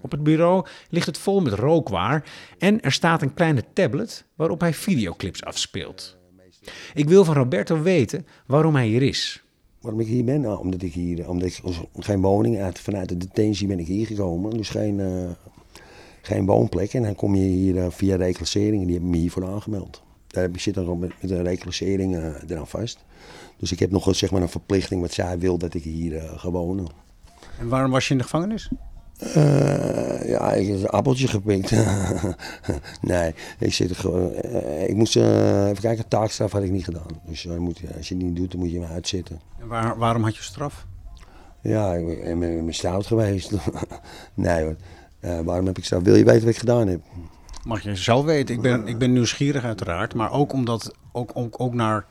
Op 0.00 0.10
het 0.10 0.22
bureau 0.22 0.66
ligt 0.88 1.06
het 1.06 1.18
vol 1.18 1.40
met 1.40 1.52
rookwaar 1.52 2.24
en 2.58 2.80
er 2.80 2.92
staat 2.92 3.22
een 3.22 3.34
kleine 3.34 3.64
tablet 3.72 4.24
waarop 4.34 4.60
hij 4.60 4.74
videoclips 4.74 5.44
afspeelt. 5.44 6.16
Ik 6.94 7.08
wil 7.08 7.24
van 7.24 7.34
Roberto 7.34 7.82
weten 7.82 8.26
waarom 8.46 8.74
hij 8.74 8.86
hier 8.86 9.02
is. 9.02 9.42
waarom 9.80 10.00
ik 10.00 10.06
hier 10.06 10.24
ben? 10.24 10.40
Nou, 10.40 10.58
omdat 10.58 10.82
ik 10.82 10.92
hier, 10.92 11.28
omdat 11.28 11.48
ik 11.48 11.60
geen 11.98 12.20
woning 12.20 12.58
uit, 12.58 12.78
vanuit 12.78 13.08
de 13.08 13.16
detentie 13.16 13.66
ben 13.66 13.78
ik 13.78 13.86
hier 13.86 14.06
gekomen. 14.06 14.56
Dus 14.56 14.68
geen, 14.68 15.00
eh, 15.00 15.30
geen 16.22 16.46
woonplek. 16.46 16.94
En 16.94 17.02
dan 17.02 17.14
kom 17.14 17.34
je 17.34 17.42
hier 17.42 17.74
uh, 17.74 17.86
via 17.88 18.16
reclassering 18.16 18.80
en 18.80 18.86
die 18.86 18.92
hebben 18.92 19.10
me 19.10 19.16
hiervoor 19.16 19.46
aangemeld. 19.46 20.02
Daar 20.26 20.48
zit 20.56 20.74
dan 20.74 20.98
met, 20.98 21.12
met 21.20 21.30
een 21.30 21.42
reclassering 21.42 22.16
uh, 22.16 22.26
eraan 22.48 22.66
vast. 22.66 23.04
Dus 23.56 23.72
ik 23.72 23.78
heb 23.78 23.90
nog 23.90 24.16
zeg 24.16 24.30
maar, 24.30 24.42
een 24.42 24.48
verplichting 24.48 25.00
wat 25.00 25.12
zij 25.12 25.38
wil 25.38 25.58
dat 25.58 25.74
ik 25.74 25.82
hier 25.82 26.22
ga 26.36 26.50
wonen. 26.50 26.86
En 27.58 27.68
waarom 27.68 27.90
was 27.90 28.06
je 28.06 28.12
in 28.12 28.18
de 28.18 28.24
gevangenis? 28.24 28.70
Uh, 29.36 30.28
ja, 30.28 30.52
ik 30.52 30.68
heb 30.68 30.78
een 30.78 30.88
appeltje 30.88 31.28
gepikt. 31.28 31.72
nee, 33.00 33.34
ik, 33.58 33.74
zit 33.74 33.96
gewoon, 33.96 34.32
uh, 34.44 34.88
ik 34.88 34.96
moest 34.96 35.16
uh, 35.16 35.68
even 35.68 35.82
kijken, 35.82 36.08
taakstraf 36.08 36.52
had 36.52 36.62
ik 36.62 36.70
niet 36.70 36.84
gedaan. 36.84 37.20
Dus 37.26 37.44
moet, 37.44 37.80
als 37.96 38.08
je 38.08 38.14
het 38.14 38.24
niet 38.24 38.36
doet, 38.36 38.50
dan 38.50 38.60
moet 38.60 38.72
je 38.72 38.78
me 38.78 38.86
uitzitten. 38.86 39.40
En 39.60 39.66
waar, 39.66 39.98
waarom 39.98 40.22
had 40.22 40.36
je 40.36 40.42
straf? 40.42 40.86
Ja, 41.60 41.94
ik 41.94 42.06
ben, 42.06 42.38
ben, 42.38 42.64
ben 42.64 42.74
stout 42.74 43.06
geweest. 43.06 43.52
nee 44.34 44.62
hoor, 44.62 44.76
waarom 45.20 45.66
heb 45.66 45.78
ik 45.78 45.84
straf? 45.84 46.02
Wil 46.02 46.14
je 46.14 46.24
weten 46.24 46.40
wat 46.40 46.50
ik 46.50 46.58
gedaan 46.58 46.88
heb? 46.88 47.00
Mag 47.64 47.82
je 47.82 47.96
zelf 47.96 48.24
weten. 48.24 48.54
Ik 48.54 48.60
ben, 48.60 48.86
ik 48.86 48.98
ben 48.98 49.12
nieuwsgierig 49.12 49.64
uiteraard, 49.64 50.14
maar 50.14 50.32
ook 50.32 50.52
omdat, 50.52 50.94
ook, 51.12 51.30
ook, 51.34 51.60
ook 51.60 51.74
naar 51.74 52.06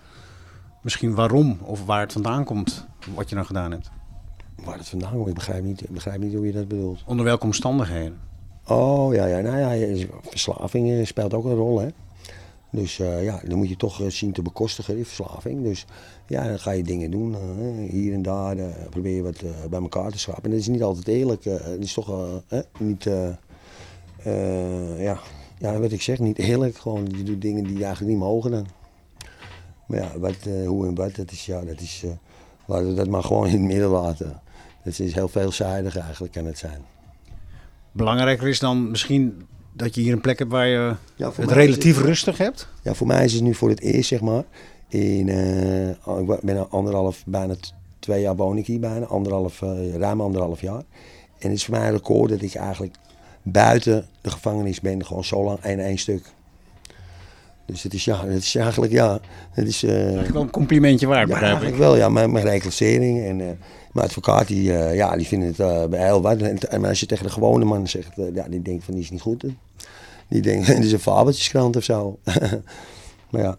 misschien 0.81 1.15
waarom 1.15 1.57
of 1.63 1.85
waar 1.85 1.99
het 1.99 2.11
vandaan 2.11 2.43
komt 2.43 2.87
wat 3.15 3.29
je 3.29 3.35
dan 3.35 3.45
gedaan 3.45 3.71
hebt. 3.71 3.89
Waar 4.63 4.77
het 4.77 4.89
vandaan 4.89 5.11
komt, 5.11 5.27
ik 5.27 5.33
begrijp 5.33 5.63
niet, 5.63 5.83
ik 5.83 5.89
begrijp 5.89 6.19
niet 6.19 6.33
hoe 6.33 6.45
je 6.45 6.51
dat 6.51 6.67
bedoelt. 6.67 7.03
Onder 7.05 7.25
welke 7.25 7.45
omstandigheden? 7.45 8.19
Oh 8.67 9.13
ja, 9.13 9.25
ja, 9.25 9.39
nou 9.39 9.57
ja, 9.57 10.05
verslaving 10.21 10.91
eh, 10.91 11.05
speelt 11.05 11.33
ook 11.33 11.45
een 11.45 11.55
rol 11.55 11.79
hè. 11.79 11.87
Dus 12.77 12.99
uh, 12.99 13.23
ja, 13.23 13.41
dan 13.47 13.57
moet 13.57 13.69
je 13.69 13.75
toch 13.75 14.01
uh, 14.01 14.09
zien 14.09 14.31
te 14.31 14.41
bekostigen, 14.41 14.95
die 14.95 15.05
verslaving. 15.05 15.63
Dus 15.63 15.85
ja, 16.27 16.47
dan 16.47 16.59
ga 16.59 16.71
je 16.71 16.83
dingen 16.83 17.11
doen. 17.11 17.31
Uh, 17.31 17.89
hier 17.89 18.13
en 18.13 18.21
daar 18.21 18.55
probeer 18.89 19.15
je 19.15 19.21
wat 19.21 19.41
bij 19.69 19.81
elkaar 19.81 20.11
te 20.11 20.19
schrapen. 20.19 20.43
En 20.43 20.49
dat 20.49 20.59
is 20.59 20.67
niet 20.67 20.83
altijd 20.83 21.07
eerlijk. 21.07 21.43
het 21.43 21.83
is 21.83 21.93
toch 21.93 22.41
niet, 22.79 23.03
ja, 24.97 25.19
ja, 25.57 25.79
wat 25.79 25.91
ik 25.91 26.01
zeg, 26.01 26.19
niet 26.19 26.37
eerlijk. 26.37 26.77
Gewoon, 26.77 27.07
je 27.15 27.23
doet 27.23 27.41
dingen 27.41 27.63
die 27.63 27.77
je 27.77 27.83
eigenlijk 27.83 28.13
niet 28.13 28.23
mogen 28.23 28.51
dan. 28.51 28.67
Maar 29.87 29.99
ja, 29.99 30.19
wat, 30.19 30.37
hoe 30.65 30.87
en 30.87 30.95
wat, 30.95 31.15
dat 31.15 31.31
is, 31.31 31.45
ja, 31.45 31.61
dat 31.61 31.79
is, 31.79 32.03
laten 32.65 32.87
we 32.87 32.93
dat 32.93 33.07
maar 33.07 33.23
gewoon 33.23 33.47
in 33.47 33.53
het 33.53 33.61
midden 33.61 33.89
laten. 33.89 34.41
Het 34.81 34.99
is 34.99 35.13
heel 35.13 35.27
veelzijdig 35.27 35.97
eigenlijk, 35.97 36.33
kan 36.33 36.45
het 36.45 36.57
zijn. 36.57 36.81
Belangrijker 37.91 38.47
is 38.47 38.59
dan 38.59 38.91
misschien 38.91 39.47
dat 39.77 39.95
je 39.95 40.01
hier 40.01 40.13
een 40.13 40.21
plek 40.21 40.39
hebt 40.39 40.51
waar 40.51 40.67
je 40.67 40.95
ja, 41.15 41.31
het 41.35 41.51
relatief 41.51 41.97
het, 41.97 42.05
rustig 42.05 42.37
hebt? 42.37 42.67
Ja, 42.83 42.93
voor 42.93 43.07
mij 43.07 43.25
is 43.25 43.33
het 43.33 43.43
nu 43.43 43.53
voor 43.53 43.69
het 43.69 43.81
eerst, 43.81 44.07
zeg 44.07 44.21
maar. 44.21 44.43
In, 44.87 45.27
uh, 45.27 45.89
ik 45.89 46.41
ben 46.41 46.69
anderhalf, 46.69 47.23
bijna 47.25 47.55
twee 47.99 48.21
jaar 48.21 48.35
woon 48.35 48.57
ik 48.57 48.67
hier 48.67 48.79
bijna, 48.79 49.05
anderhalf, 49.05 49.61
uh, 49.61 49.95
ruim 49.95 50.21
anderhalf 50.21 50.61
jaar. 50.61 50.83
En 51.39 51.49
het 51.49 51.51
is 51.51 51.65
voor 51.65 51.77
mij 51.77 51.85
een 51.85 51.93
record 51.93 52.29
dat 52.29 52.41
ik 52.41 52.55
eigenlijk 52.55 52.95
buiten 53.43 54.05
de 54.21 54.31
gevangenis 54.31 54.81
ben, 54.81 55.05
gewoon 55.05 55.23
zo 55.23 55.43
lang 55.43 55.59
één 55.59 55.79
één 55.79 55.97
stuk. 55.97 56.23
Dus 57.67 57.83
het 57.83 57.93
is, 57.93 58.05
ja, 58.05 58.25
het 58.25 58.43
is 58.43 58.55
eigenlijk, 58.55 58.91
ja, 58.91 59.19
het 59.51 59.67
is... 59.67 59.83
Uh, 59.83 60.01
eigenlijk 60.01 60.33
wel 60.33 60.41
een 60.41 60.49
complimentje 60.49 61.07
waard, 61.07 61.27
ja, 61.27 61.33
begrijp 61.33 61.55
ik. 61.55 61.61
eigenlijk 61.61 61.89
wel, 61.89 61.97
ja, 61.97 62.09
mijn, 62.09 62.31
mijn 62.31 62.45
reclassering 62.45 63.25
en... 63.25 63.39
Uh, 63.39 63.47
mijn 63.97 64.09
advocaat, 64.09 64.47
die, 64.47 64.69
uh, 64.69 64.95
ja, 64.95 65.15
die 65.15 65.27
vindt 65.27 65.57
het 65.57 65.59
uh, 65.91 65.99
heel 65.99 66.21
wat. 66.21 66.41
En, 66.41 66.81
maar 66.81 66.89
als 66.89 66.99
je 66.99 67.05
tegen 67.05 67.25
de 67.25 67.31
gewone 67.31 67.65
man 67.65 67.87
zegt, 67.87 68.17
uh, 68.17 68.35
ja, 68.35 68.47
die 68.47 68.61
denkt 68.61 68.83
van, 68.83 68.93
die 68.93 69.03
is 69.03 69.09
niet 69.09 69.21
goed. 69.21 69.43
Die 70.27 70.41
denkt, 70.41 70.67
het 70.77 70.83
is 70.83 70.91
een 70.91 70.99
fabeltjeskrant 70.99 71.75
of 71.75 71.83
zo. 71.83 72.19
maar 73.31 73.41
ja, 73.41 73.57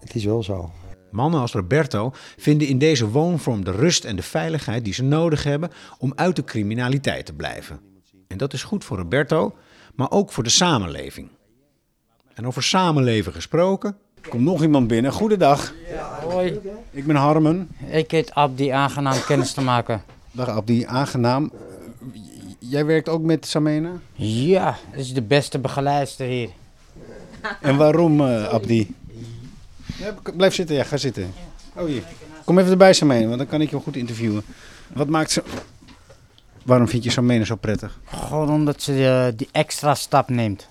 het 0.00 0.14
is 0.14 0.24
wel 0.24 0.42
zo. 0.42 0.70
Mannen 1.10 1.40
als 1.40 1.52
Roberto 1.52 2.12
vinden 2.36 2.68
in 2.68 2.78
deze 2.78 3.08
woonvorm 3.08 3.64
de 3.64 3.70
rust 3.70 4.04
en 4.04 4.16
de 4.16 4.22
veiligheid 4.22 4.84
die 4.84 4.94
ze 4.94 5.02
nodig 5.02 5.42
hebben 5.42 5.70
om 5.98 6.12
uit 6.14 6.36
de 6.36 6.44
criminaliteit 6.44 7.26
te 7.26 7.32
blijven. 7.32 7.80
En 8.28 8.36
dat 8.36 8.52
is 8.52 8.62
goed 8.62 8.84
voor 8.84 8.96
Roberto, 8.96 9.54
maar 9.94 10.10
ook 10.10 10.32
voor 10.32 10.44
de 10.44 10.50
samenleving. 10.50 11.28
En 12.36 12.46
over 12.46 12.62
samenleven 12.62 13.32
gesproken. 13.32 13.96
Er 14.22 14.28
komt 14.28 14.42
nog 14.42 14.62
iemand 14.62 14.88
binnen. 14.88 15.12
Goedendag. 15.12 15.72
Hoi. 16.22 16.60
Ik 16.90 17.06
ben 17.06 17.16
Harmen. 17.16 17.68
Ik 17.86 18.10
heet 18.10 18.34
Abdi, 18.34 18.68
aangenaam 18.68 19.16
kennis 19.26 19.52
te 19.52 19.60
maken. 19.60 20.02
Dag 20.32 20.48
Abdi, 20.48 20.84
aangenaam. 20.84 21.52
Jij 22.58 22.84
werkt 22.84 23.08
ook 23.08 23.22
met 23.22 23.46
Samena? 23.46 23.90
Ja, 24.14 24.76
dat 24.90 25.00
is 25.00 25.12
de 25.12 25.22
beste 25.22 25.58
begeleidster 25.58 26.26
hier. 26.26 26.48
En 27.60 27.76
waarom, 27.76 28.20
uh, 28.20 28.48
Abdi? 28.48 28.94
Ja, 29.98 30.14
blijf 30.36 30.54
zitten, 30.54 30.76
ja, 30.76 30.84
ga 30.84 30.96
zitten. 30.96 31.32
Oh 31.74 31.84
hier. 31.84 32.02
Kom 32.44 32.58
even 32.58 32.70
erbij, 32.70 32.92
Samena, 32.92 33.26
want 33.26 33.38
dan 33.38 33.46
kan 33.46 33.60
ik 33.60 33.70
je 33.70 33.76
goed 33.76 33.96
interviewen. 33.96 34.42
Wat 34.92 35.08
maakt 35.08 35.30
ze... 35.30 35.42
Waarom 36.62 36.88
vind 36.88 37.04
je 37.04 37.10
Samena 37.10 37.44
zo 37.44 37.56
prettig? 37.56 38.00
Gewoon 38.04 38.50
omdat 38.50 38.82
ze 38.82 38.92
uh, 38.92 39.38
die 39.38 39.48
extra 39.52 39.94
stap 39.94 40.28
neemt. 40.28 40.68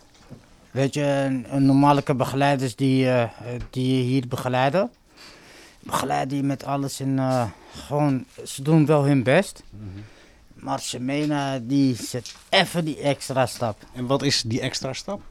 Weet 0.76 0.94
je, 0.94 1.04
een, 1.04 1.46
een 1.56 1.66
normale 1.66 2.04
begeleiders 2.16 2.76
die, 2.76 3.06
uh, 3.06 3.30
die 3.70 4.04
hier 4.04 4.28
begeleiden, 4.28 4.92
begeleiden 5.80 6.38
je 6.38 6.44
met 6.44 6.64
alles 6.64 7.00
en 7.00 7.18
uh, 7.18 7.46
gewoon, 7.72 8.26
ze 8.46 8.62
doen 8.62 8.86
wel 8.86 9.06
hun 9.06 9.24
best. 9.24 9.64
Mm 9.70 9.80
-hmm. 9.80 10.04
Maar 10.54 10.80
Semena 10.80 11.60
die 11.60 11.96
zet 11.96 12.36
even 12.50 12.86
die 12.86 13.00
extra 13.00 13.46
stap. 13.46 13.78
En 13.94 14.06
wat 14.06 14.24
is 14.24 14.42
die 14.42 14.62
extra 14.62 14.94
stap? 14.94 15.22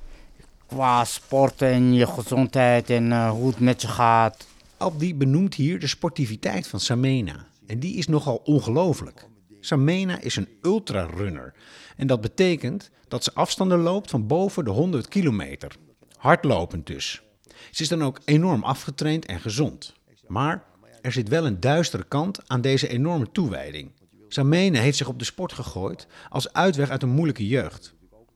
Qua 0.67 1.05
sporten 1.05 1.69
en 1.69 1.95
je 1.95 2.07
gezondheid 2.07 2.91
en 2.91 3.11
uh, 3.11 3.31
hoe 3.31 3.49
het 3.49 3.61
met 3.61 3.83
je 3.83 3.89
gaat. 3.89 4.47
Abdi 4.77 5.15
benoemt 5.15 5.55
hier 5.55 5.81
de 5.81 5.87
sportiviteit 5.87 6.67
van 6.67 6.81
Samena. 6.81 7.47
En 7.67 7.79
die 7.79 7.97
is 7.97 8.07
nogal 8.07 8.41
ongelooflijk. 8.45 9.27
Samena 9.65 10.21
is 10.21 10.37
een 10.37 10.49
ultrarunner. 10.63 11.55
En 11.97 12.07
dat 12.07 12.21
betekent 12.21 12.91
dat 13.09 13.25
ze 13.25 13.35
afstanden 13.35 13.79
loopt 13.79 14.11
van 14.11 14.27
boven 14.27 14.65
de 14.65 14.71
100 14.71 15.09
kilometer. 15.09 15.77
Hardlopend 16.17 16.87
dus. 16.87 17.23
Ze 17.71 17.83
is 17.83 17.89
dan 17.89 18.05
ook 18.05 18.21
enorm 18.25 18.63
afgetraind 18.63 19.27
en 19.27 19.41
gezond. 19.41 19.95
Maar 20.27 20.65
er 21.01 21.13
zit 21.13 21.29
wel 21.29 21.47
een 21.47 21.61
duistere 21.61 22.05
kant 22.05 22.49
aan 22.49 22.61
deze 22.61 22.89
enorme 22.89 23.33
toewijding. 23.33 23.93
Samene 24.29 24.79
heeft 24.79 24.97
zich 24.97 25.09
op 25.09 25.19
de 25.19 25.25
sport 25.25 25.53
gegooid 25.53 26.07
als 26.29 26.53
uitweg 26.53 26.91
uit 26.91 27.03
een 27.03 27.09
moeilijke 27.09 27.47
jeugd. 27.47 27.95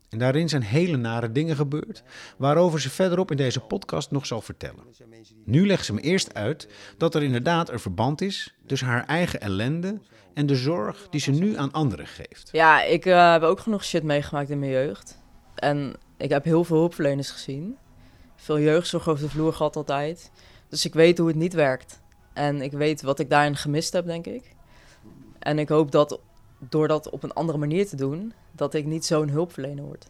En 0.09 0.19
daarin 0.19 0.49
zijn 0.49 0.62
hele 0.62 0.97
nare 0.97 1.33
dingen 1.33 1.57
gebeurd, 1.57 2.03
waarover 2.37 2.81
ze 2.81 2.91
verderop 2.91 3.31
in 3.31 3.37
deze 3.37 3.61
podcast 3.61 4.11
nog 4.11 4.27
zal 4.27 4.41
vertellen. 4.41 4.85
Nu 5.45 5.67
legt 5.67 5.85
ze 5.85 5.95
me 5.95 6.00
eerst 6.00 6.35
uit 6.35 6.69
dat 6.97 7.15
er 7.15 7.23
inderdaad 7.23 7.71
een 7.71 7.81
verband 7.81 8.21
is 8.21 8.55
tussen 8.67 8.88
haar 8.88 9.07
eigen 9.07 9.41
ellende 9.41 10.00
en 10.35 10.47
de 10.47 10.57
zorg 10.57 11.07
die 11.11 11.21
ze 11.21 11.31
nu 11.31 11.57
aan 11.57 11.73
anderen 11.73 12.07
geeft. 12.07 12.49
Ja, 12.53 12.83
ik 12.83 13.07
uh, 13.07 13.33
heb 13.33 13.43
ook 13.43 13.61
genoeg 13.61 13.85
shit 13.85 14.03
meegemaakt 14.03 14.50
in 14.50 14.59
mijn 14.59 14.71
jeugd. 14.71 15.19
En 15.55 15.95
ik 16.17 16.29
heb 16.29 16.45
heel 16.45 16.65
veel 16.65 16.77
hulpverleners 16.77 17.31
gezien. 17.31 17.77
Veel 18.37 18.61
jeugdzorg 18.61 19.09
over 19.09 19.23
de 19.23 19.31
vloer 19.31 19.53
gehad 19.53 19.77
altijd. 19.77 20.31
Dus 20.69 20.85
ik 20.85 20.95
weet 20.95 21.19
hoe 21.19 21.29
het 21.29 21.37
niet 21.37 21.53
werkt. 21.53 22.00
En 22.33 22.62
ik 22.62 22.73
weet 22.73 23.03
wat 23.03 23.19
ik 23.19 23.31
daarin 23.31 23.57
gemist 23.57 23.93
heb, 23.93 24.07
denk 24.07 24.27
ik. 24.27 24.57
En 25.38 25.59
ik 25.59 25.69
hoop 25.69 25.91
dat 25.91 26.21
door 26.59 26.88
dat 26.88 27.11
op 27.11 27.23
een 27.23 27.33
andere 27.33 27.59
manier 27.59 27.88
te 27.88 27.97
doen, 27.97 28.33
dat 28.53 28.75
ik 28.75 28.87
niet 28.87 29.07
zo'n 29.07 29.29
hulpverlener 29.29 29.85
word. 29.85 30.07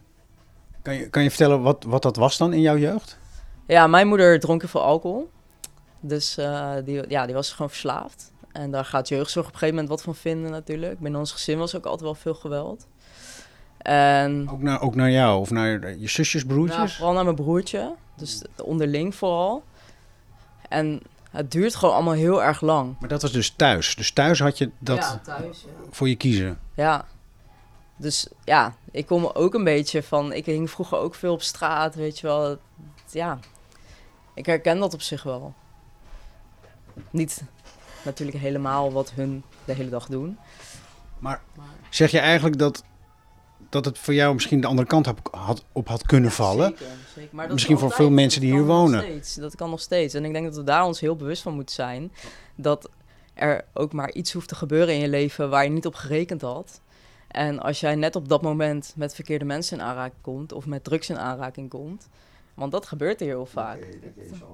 Kan 0.82 0.94
je, 0.94 1.08
kan 1.08 1.22
je 1.22 1.28
vertellen 1.28 1.62
wat, 1.62 1.84
wat 1.84 2.02
dat 2.02 2.16
was 2.16 2.36
dan 2.36 2.52
in 2.52 2.60
jouw 2.60 2.76
jeugd? 2.76 3.18
Ja, 3.66 3.86
mijn 3.86 4.08
moeder 4.08 4.40
dronk 4.40 4.60
heel 4.60 4.70
veel 4.70 4.82
alcohol. 4.82 5.30
Dus 6.00 6.38
uh, 6.38 6.72
die, 6.84 7.08
ja, 7.08 7.26
die 7.26 7.34
was 7.34 7.52
gewoon 7.52 7.70
verslaafd. 7.70 8.32
En 8.52 8.70
daar 8.70 8.84
gaat 8.84 9.08
jeugdzorg 9.08 9.46
op 9.46 9.52
een 9.52 9.58
gegeven 9.58 9.80
moment 9.80 9.88
wat 9.88 10.02
van 10.02 10.14
vinden 10.14 10.50
natuurlijk. 10.50 10.98
Binnen 10.98 11.20
ons 11.20 11.32
gezin 11.32 11.58
was 11.58 11.76
ook 11.76 11.84
altijd 11.84 12.02
wel 12.02 12.14
veel 12.14 12.34
geweld. 12.34 12.86
En, 13.78 14.50
ook, 14.50 14.62
naar, 14.62 14.80
ook 14.80 14.94
naar 14.94 15.10
jou 15.10 15.40
of 15.40 15.50
naar 15.50 15.96
je 15.96 16.08
zusjes, 16.08 16.44
broertjes? 16.44 16.76
Nou, 16.76 16.88
vooral 16.88 17.12
naar 17.14 17.24
mijn 17.24 17.36
broertje. 17.36 17.94
Dus 18.16 18.44
onderling 18.56 19.14
vooral. 19.14 19.62
En 20.68 21.00
het 21.30 21.50
duurt 21.50 21.74
gewoon 21.74 21.94
allemaal 21.94 22.14
heel 22.14 22.42
erg 22.42 22.60
lang. 22.60 22.96
Maar 23.00 23.08
dat 23.08 23.22
was 23.22 23.32
dus 23.32 23.50
thuis. 23.50 23.94
Dus 23.94 24.12
thuis 24.12 24.38
had 24.38 24.58
je 24.58 24.70
dat 24.78 24.96
ja, 24.96 25.20
thuis, 25.24 25.62
ja. 25.62 25.68
voor 25.90 26.08
je 26.08 26.16
kiezen. 26.16 26.58
Ja. 26.74 27.06
Dus 27.96 28.28
ja, 28.44 28.74
ik 28.90 29.06
kom 29.06 29.24
ook 29.24 29.54
een 29.54 29.64
beetje 29.64 30.02
van... 30.02 30.32
Ik 30.32 30.46
hing 30.46 30.70
vroeger 30.70 30.98
ook 30.98 31.14
veel 31.14 31.32
op 31.32 31.42
straat, 31.42 31.94
weet 31.94 32.18
je 32.18 32.26
wel. 32.26 32.58
Ja, 33.10 33.38
ik 34.34 34.46
herken 34.46 34.78
dat 34.78 34.94
op 34.94 35.02
zich 35.02 35.22
wel. 35.22 35.54
Niet 37.10 37.42
natuurlijk 38.02 38.38
helemaal 38.38 38.92
wat 38.92 39.10
hun 39.10 39.44
de 39.64 39.72
hele 39.72 39.90
dag 39.90 40.06
doen. 40.06 40.38
Maar 41.18 41.42
zeg 41.90 42.10
je 42.10 42.18
eigenlijk 42.18 42.58
dat, 42.58 42.84
dat 43.68 43.84
het 43.84 43.98
voor 43.98 44.14
jou 44.14 44.34
misschien 44.34 44.60
de 44.60 44.66
andere 44.66 44.88
kant 44.88 45.06
op 45.06 45.28
had, 45.30 45.64
op 45.72 45.88
had 45.88 46.06
kunnen 46.06 46.30
vallen? 46.30 46.68
Zeker, 46.68 46.86
zeker. 47.14 47.28
Maar 47.32 47.44
dat 47.44 47.52
misschien 47.52 47.78
voor 47.78 47.90
veel 47.90 48.10
mensen 48.10 48.40
die 48.40 48.52
hier 48.52 48.64
wonen. 48.64 49.02
Steeds. 49.02 49.34
Dat 49.34 49.54
kan 49.54 49.70
nog 49.70 49.80
steeds. 49.80 50.14
En 50.14 50.24
ik 50.24 50.32
denk 50.32 50.44
dat 50.44 50.56
we 50.56 50.64
daar 50.64 50.84
ons 50.84 51.00
heel 51.00 51.16
bewust 51.16 51.42
van 51.42 51.54
moeten 51.54 51.74
zijn. 51.74 52.12
Dat 52.54 52.90
er 53.34 53.64
ook 53.74 53.92
maar 53.92 54.12
iets 54.12 54.32
hoeft 54.32 54.48
te 54.48 54.54
gebeuren 54.54 54.94
in 54.94 55.00
je 55.00 55.08
leven 55.08 55.50
waar 55.50 55.64
je 55.64 55.70
niet 55.70 55.86
op 55.86 55.94
gerekend 55.94 56.40
had. 56.40 56.80
En 57.28 57.60
als 57.60 57.80
jij 57.80 57.94
net 57.94 58.16
op 58.16 58.28
dat 58.28 58.42
moment 58.42 58.92
met 58.96 59.14
verkeerde 59.14 59.44
mensen 59.44 59.78
in 59.78 59.84
aanraking 59.84 60.22
komt 60.22 60.52
of 60.52 60.66
met 60.66 60.84
drugs 60.84 61.08
in 61.08 61.18
aanraking 61.18 61.70
komt, 61.70 62.08
want 62.54 62.72
dat 62.72 62.86
gebeurt 62.86 63.20
hier 63.20 63.28
heel 63.28 63.46
vaak. 63.46 63.86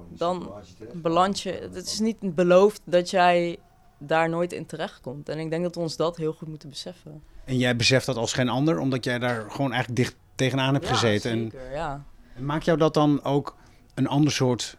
Dan 0.09 0.51
beland 0.93 1.41
je. 1.41 1.51
Het 1.73 1.85
is 1.85 1.99
niet 1.99 2.35
beloofd 2.35 2.81
dat 2.83 3.09
jij 3.09 3.57
daar 3.97 4.29
nooit 4.29 4.53
in 4.53 4.65
terechtkomt. 4.65 5.29
En 5.29 5.39
ik 5.39 5.49
denk 5.49 5.63
dat 5.63 5.75
we 5.75 5.81
ons 5.81 5.95
dat 5.95 6.17
heel 6.17 6.33
goed 6.33 6.47
moeten 6.47 6.69
beseffen. 6.69 7.23
En 7.45 7.57
jij 7.57 7.75
beseft 7.75 8.05
dat 8.05 8.15
als 8.15 8.33
geen 8.33 8.49
ander, 8.49 8.79
omdat 8.79 9.03
jij 9.03 9.19
daar 9.19 9.51
gewoon 9.51 9.71
eigenlijk 9.71 9.95
dicht 9.95 10.15
tegenaan 10.35 10.73
hebt 10.73 10.87
gezeten. 10.87 11.31
En, 11.31 11.51
ja. 11.71 12.03
en 12.35 12.45
maakt 12.45 12.65
jou 12.65 12.77
dat 12.77 12.93
dan 12.93 13.23
ook 13.23 13.55
een 13.93 14.07
ander 14.07 14.31
soort... 14.31 14.77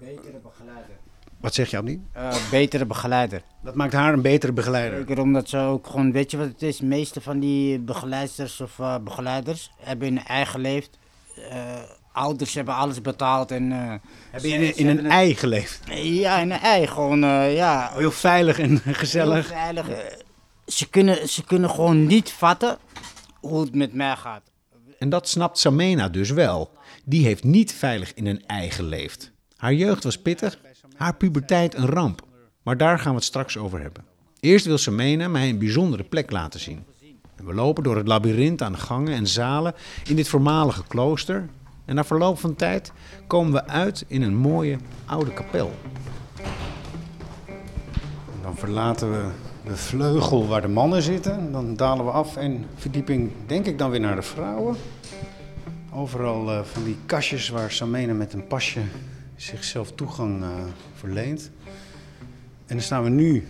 Betere 0.00 0.38
begeleider. 0.42 0.96
Wat 1.40 1.54
zeg 1.54 1.70
je, 1.70 1.78
Andy? 1.78 1.98
Eh, 2.12 2.50
betere 2.50 2.86
begeleider. 2.86 3.42
Dat 3.62 3.74
maakt 3.74 3.92
haar 3.92 4.12
een 4.12 4.22
betere 4.22 4.52
begeleider. 4.52 4.98
Zeker 4.98 5.20
omdat 5.20 5.48
ze 5.48 5.58
ook 5.58 5.86
gewoon, 5.86 6.12
weet 6.12 6.30
je 6.30 6.36
wat 6.36 6.46
het 6.46 6.62
is? 6.62 6.76
De 6.76 6.86
meeste 6.86 7.20
van 7.20 7.38
die 7.38 7.78
begeleiders 7.78 8.60
of 8.60 8.78
eh, 8.78 8.98
begeleiders 8.98 9.72
hebben 9.76 10.08
hun 10.08 10.24
eigen 10.24 10.60
leefd. 10.60 10.98
Eh, 11.50 11.82
ouders 12.18 12.54
hebben 12.54 12.74
alles 12.74 13.00
betaald 13.00 13.50
en... 13.50 13.72
eh, 13.72 13.78
Hebben 13.78 14.50
ze- 14.50 14.58
je 14.58 14.74
in, 14.74 14.88
een 14.88 14.96
het- 14.96 15.06
ei 15.06 15.34
geleefd? 15.34 15.80
Ja, 15.94 16.38
in 16.38 16.50
een 16.50 16.58
ei. 16.60 16.86
Gewoon, 16.86 17.24
eh, 17.24 17.54
ja. 17.56 17.90
Heel 17.94 18.10
veilig 18.10 18.58
en 18.58 18.80
heel 18.84 18.94
gezellig. 18.94 19.46
veilig. 19.46 19.88
Eh, 19.88 19.96
Ze 20.66 20.88
kunnen, 20.88 21.28
ze 21.28 21.44
kunnen 21.44 21.70
gewoon 21.70 22.06
niet 22.06 22.30
vatten 22.32 22.78
hoe 23.40 23.60
het 23.60 23.74
met 23.74 23.92
mij 23.94 24.16
gaat. 24.16 24.42
En 24.98 25.08
dat 25.08 25.28
snapt 25.28 25.58
Samena 25.58 26.08
dus 26.08 26.30
wel. 26.30 26.70
Die 27.04 27.24
heeft 27.24 27.44
niet 27.44 27.72
veilig 27.74 28.14
in 28.14 28.26
een 28.26 28.46
ei 28.46 28.70
geleefd. 28.70 29.30
Haar 29.56 29.74
jeugd 29.74 30.04
was 30.04 30.18
pittig, 30.18 30.58
haar 30.96 31.14
puberteit 31.16 31.74
een 31.74 31.86
ramp. 31.86 32.22
Maar 32.62 32.76
daar 32.76 32.98
gaan 32.98 33.10
we 33.10 33.16
het 33.16 33.24
straks 33.26 33.56
over 33.56 33.80
hebben. 33.80 34.04
Eerst 34.40 34.64
wil 34.66 34.78
Samena 34.78 35.28
mij 35.28 35.48
een 35.48 35.58
bijzondere 35.58 36.04
plek 36.04 36.30
laten 36.30 36.60
zien. 36.60 36.84
En 37.36 37.46
we 37.46 37.54
lopen 37.54 37.82
door 37.82 37.96
het 37.96 38.06
labyrint 38.08 38.62
aan 38.62 38.78
gangen 38.78 39.14
en 39.14 39.26
zalen 39.26 39.74
in 40.08 40.16
dit 40.16 40.28
voormalige 40.28 40.82
klooster. 40.88 41.48
En 41.88 41.94
na 41.94 42.04
verloop 42.04 42.38
van 42.38 42.54
tijd 42.54 42.92
komen 43.26 43.52
we 43.52 43.66
uit 43.66 44.04
in 44.06 44.22
een 44.22 44.36
mooie 44.36 44.76
oude 45.06 45.32
kapel. 45.32 45.72
Dan 48.42 48.56
verlaten 48.56 49.10
we 49.10 49.30
de 49.64 49.76
vleugel 49.76 50.46
waar 50.46 50.60
de 50.60 50.68
mannen 50.68 51.02
zitten. 51.02 51.52
Dan 51.52 51.76
dalen 51.76 52.04
we 52.04 52.10
af 52.10 52.36
en 52.36 52.64
verdieping 52.74 53.30
denk 53.46 53.66
ik 53.66 53.78
dan 53.78 53.90
weer 53.90 54.00
naar 54.00 54.14
de 54.14 54.22
vrouwen. 54.22 54.76
Overal 55.92 56.50
eh, 56.50 56.62
van 56.62 56.84
die 56.84 56.96
kastjes 57.06 57.48
waar 57.48 57.70
Samena 57.70 58.12
met 58.12 58.32
een 58.32 58.46
pasje 58.46 58.80
zichzelf 59.36 59.92
toegang 59.92 60.42
eh, 60.42 60.48
verleent. 60.94 61.50
En 62.66 62.76
dan 62.76 62.80
staan 62.80 63.02
we 63.02 63.08
nu 63.08 63.48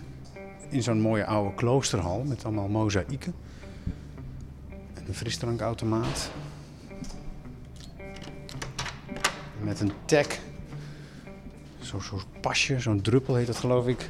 in 0.69 0.83
zo'n 0.83 1.01
mooie 1.01 1.25
oude 1.25 1.55
kloosterhal 1.55 2.23
met 2.23 2.45
allemaal 2.45 2.67
mozaïeken. 2.67 3.33
En 4.93 5.03
een 5.07 5.15
frisdrankautomaat. 5.15 6.31
Met 9.61 9.79
een 9.79 9.91
tag. 10.05 10.27
Zo'n 11.79 12.01
zo 12.01 12.19
pasje, 12.41 12.79
zo'n 12.79 13.01
druppel 13.01 13.35
heet 13.35 13.47
dat 13.47 13.55
geloof 13.57 13.87
ik. 13.87 14.09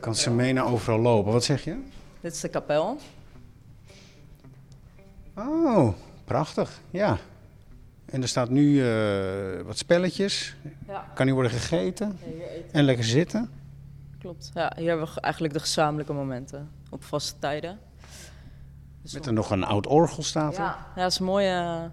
Kan 0.00 0.14
Semena 0.14 0.62
overal 0.62 0.98
lopen. 0.98 1.32
Wat 1.32 1.44
zeg 1.44 1.64
je? 1.64 1.76
Dit 2.20 2.32
is 2.32 2.40
de 2.40 2.48
kapel. 2.48 2.98
Oh, 5.34 5.88
prachtig. 6.24 6.80
Ja. 6.90 7.18
En 8.04 8.22
er 8.22 8.28
staat 8.28 8.48
nu 8.48 8.88
eh, 8.88 9.60
wat 9.64 9.78
spelletjes. 9.78 10.56
Ja. 10.86 11.06
Kan 11.14 11.26
hier 11.26 11.34
worden 11.34 11.52
gegeten. 11.52 12.18
Ja. 12.38 12.44
En 12.72 12.84
lekker 12.84 13.04
zitten. 13.04 13.50
Klopt. 14.18 14.50
Ja, 14.54 14.72
hier 14.76 14.88
hebben 14.88 15.06
we 15.06 15.12
ge- 15.12 15.20
eigenlijk 15.20 15.54
de 15.54 15.60
gezamenlijke 15.60 16.12
momenten 16.12 16.70
op 16.90 17.04
vaste 17.04 17.38
tijden. 17.38 17.78
Dus 19.02 19.12
Met 19.12 19.26
er 19.26 19.32
nog 19.32 19.50
een 19.50 19.64
oud 19.64 19.86
orgel 19.86 20.22
staat 20.22 20.56
er. 20.56 20.62
ja, 20.62 20.86
ja, 20.96 21.02
het 21.02 21.12
is 21.12 21.18
een 21.18 21.24
mooie, 21.24 21.90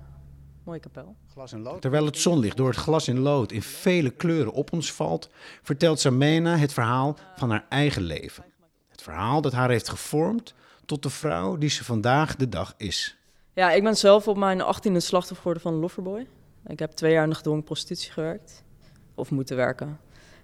mooie 0.68 0.80
kapel. 0.80 1.16
Glas 1.32 1.54
en 1.54 1.62
lood. 1.62 1.82
Terwijl 1.82 2.06
het 2.06 2.18
zonlicht 2.18 2.58
door 2.58 2.70
het 2.70 2.78
glas 2.78 3.08
in 3.08 3.20
lood 3.20 3.52
in 3.52 3.62
vele 3.62 4.10
kleuren 4.10 4.54
op 4.54 4.74
ons 4.74 4.94
valt, 4.94 5.30
vertelt 5.62 6.00
Samena 6.00 6.56
het 6.56 6.74
verhaal 6.74 7.18
van 7.36 7.50
haar 7.50 7.66
eigen 7.70 8.02
leven. 8.02 8.46
Het 8.88 9.02
verhaal 9.02 9.42
dat 9.42 9.54
haar 9.54 9.70
heeft 9.70 9.90
gevormd 9.90 10.54
tot 10.86 11.04
de 11.04 11.10
vrouw 11.10 11.58
die 11.58 11.70
ze 11.70 11.84
vandaag 11.84 12.36
de 12.36 12.50
dag 12.50 12.74
is. 12.78 13.18
Ja, 13.54 13.72
ik 13.72 13.84
ben 13.84 13.98
zelf 13.98 14.28
op 14.28 14.38
mijn 14.38 14.60
18e 14.60 14.92
slachtoffer 14.92 15.36
geworden 15.36 15.62
van 15.62 15.74
een 15.74 15.80
loverboy. 15.80 16.28
Ik 16.66 16.80
heb 16.80 16.92
twee 16.92 17.12
jaar 17.12 17.24
in 17.24 17.30
de 17.30 17.36
gedwongen 17.36 17.64
prostitutie 17.64 18.12
gewerkt. 18.12 18.64
Of 19.16 19.32
moeten 19.32 19.56
werken. 19.56 20.00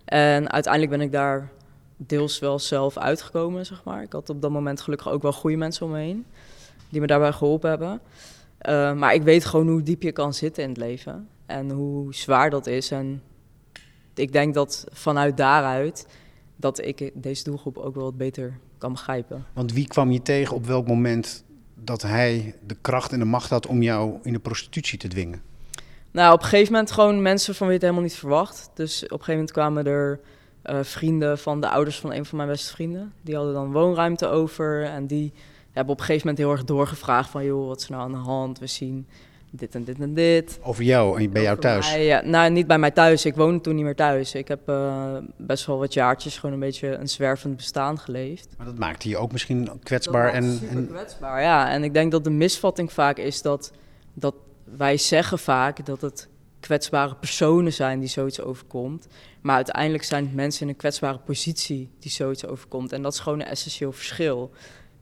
En 0.06 0.52
uiteindelijk 0.52 0.98
ben 0.98 1.02
ik 1.02 1.12
daar 1.12 1.52
deels 1.98 2.40
wel 2.40 2.60
zelf 2.60 2.98
uitgekomen, 2.98 3.66
zeg 3.66 3.84
maar. 3.84 4.02
Ik 4.02 4.14
had 4.14 4.30
op 4.30 4.42
dat 4.42 4.52
moment 4.52 4.82
gelukkig 4.82 5.10
ook 5.10 5.22
wel 5.22 5.34
goede 5.34 5.58
mensen 5.58 5.86
om 5.86 5.92
me 5.92 5.98
heen. 5.98 6.26
Die 6.90 7.02
me 7.02 7.08
daarbij 7.08 7.32
geholpen 7.32 7.70
hebben. 7.70 8.02
Eh, 8.64 8.94
maar 8.94 9.14
ik 9.14 9.24
weet 9.24 9.46
gewoon 9.46 9.68
hoe 9.68 9.84
diep 9.84 10.02
je 10.02 10.12
kan 10.12 10.34
zitten 10.34 10.64
in 10.64 10.70
het 10.70 10.78
leven. 10.78 11.28
En 11.46 11.70
hoe 11.70 12.14
zwaar 12.14 12.50
dat 12.50 12.68
is. 12.68 12.92
En 12.92 13.22
ik 14.16 14.32
denk 14.32 14.54
dat 14.54 14.86
vanuit 14.92 15.38
daaruit... 15.38 16.08
dat 16.56 16.86
ik 16.86 17.12
deze 17.14 17.44
doelgroep 17.44 17.78
ook 17.78 17.96
wel 17.96 18.04
wat 18.04 18.18
beter 18.18 18.60
kan 18.78 18.92
begrijpen. 18.92 19.46
Want 19.54 19.74
wie 19.74 19.88
kwam 19.88 20.12
je 20.12 20.22
tegen 20.22 20.56
op 20.56 20.66
welk 20.66 20.88
moment 20.88 21.44
dat 21.76 22.02
hij 22.02 22.56
de 22.68 22.76
kracht 22.82 23.12
en 23.12 23.20
de 23.20 23.26
macht 23.26 23.50
had 23.50 23.68
om 23.68 23.82
jou 23.82 24.20
in 24.22 24.34
de 24.34 24.40
prostitutie 24.40 24.98
te 24.98 25.08
dwingen? 25.08 25.42
Nou, 26.12 26.34
op 26.34 26.42
een 26.42 26.48
gegeven 26.48 26.72
moment 26.72 26.92
gewoon 26.92 27.22
mensen 27.22 27.56
van 27.56 27.68
wie 27.68 27.76
je 27.76 27.82
het 27.82 27.90
helemaal 27.90 28.10
niet 28.10 28.20
verwacht. 28.20 28.70
Dus 28.74 29.04
op 29.04 29.12
een 29.12 29.18
gegeven 29.18 29.34
moment 29.34 29.52
kwamen 29.52 29.86
er 29.86 30.20
eh, 30.62 30.80
vrienden 30.82 31.38
van 31.38 31.62
de 31.62 31.70
ouders 31.70 32.00
van 32.00 32.14
een 32.14 32.26
van 32.26 32.38
mijn 32.38 32.50
beste 32.50 32.72
vrienden. 32.72 33.14
Die 33.22 33.36
hadden 33.36 33.54
dan 33.54 33.72
woonruimte 33.72 34.28
over 34.28 34.84
en 34.84 35.08
die 35.08 35.34
hebben 35.74 35.94
op 35.94 36.00
een 36.00 36.06
gegeven 36.06 36.28
moment 36.28 36.46
heel 36.46 36.56
erg 36.56 36.64
doorgevraagd 36.64 37.30
van... 37.30 37.46
joh, 37.46 37.68
wat 37.68 37.82
is 37.82 37.88
nou 37.88 38.02
aan 38.02 38.12
de 38.12 38.18
hand? 38.18 38.60
We 38.60 38.68
zien 38.68 39.08
dit 39.56 39.76
en 39.76 39.84
dit 39.84 40.00
en 40.00 40.14
dit. 40.14 40.60
Over 40.62 40.84
jou 40.84 41.22
en 41.22 41.32
bij 41.32 41.42
jou 41.42 41.60
thuis? 41.60 41.92
mij, 41.92 42.06
ja. 42.06 42.22
nou, 42.22 42.52
niet 42.52 42.68
bij 42.68 42.78
mij 42.78 42.92
thuis. 42.92 43.26
Ik 43.26 43.36
woonde 43.36 43.62
toen 43.62 43.76
niet 43.76 43.84
meer 43.84 43.96
thuis. 43.96 44.36
Ik 44.36 44.48
heb 44.48 44.70
eh, 44.70 45.18
best 45.38 45.66
wel 45.66 45.78
wat 45.78 45.94
jaartjes 45.94 46.38
gewoon 46.38 46.54
een 46.54 46.62
beetje 46.62 46.88
een 46.88 47.10
zwervend 47.10 47.56
bestaan 47.56 48.00
geleefd. 48.00 48.48
Maar 48.58 48.66
dat 48.66 48.78
maakte 48.78 49.10
je 49.10 49.18
ook 49.18 49.32
misschien 49.32 49.70
kwetsbaar. 49.84 50.26
Dat 50.26 50.34
En, 50.34 50.52
super 50.52 50.78
en 50.78 50.88
kwetsbaar, 50.88 51.42
ja. 51.42 51.70
En 51.70 51.84
ik 51.84 51.94
denk 51.94 52.12
dat 52.12 52.24
de 52.24 52.30
misvatting 52.30 52.94
vaak 52.94 53.18
is 53.18 53.42
dat, 53.42 53.72
dat 54.14 54.36
wij 54.78 54.98
zeggen 54.98 55.40
vaak 55.40 55.86
dat 55.86 56.02
het 56.02 56.28
kwetsbare 56.60 57.16
personen 57.16 57.74
zijn 57.74 58.00
die 58.00 58.10
zoiets 58.10 58.42
overkomt. 58.42 59.08
Maar 59.42 59.56
uiteindelijk 59.56 60.04
zijn 60.04 60.26
het 60.26 60.36
mensen 60.36 60.62
in 60.62 60.68
een 60.68 60.76
kwetsbare 60.76 61.20
positie 61.20 61.90
die 62.00 62.12
zoiets 62.12 62.46
overkomt. 62.46 62.92
En 62.92 63.02
dat 63.02 63.14
is 63.14 63.20
gewoon 63.20 63.40
een 63.40 63.48
essentieel 63.48 63.92
verschil. 63.92 64.52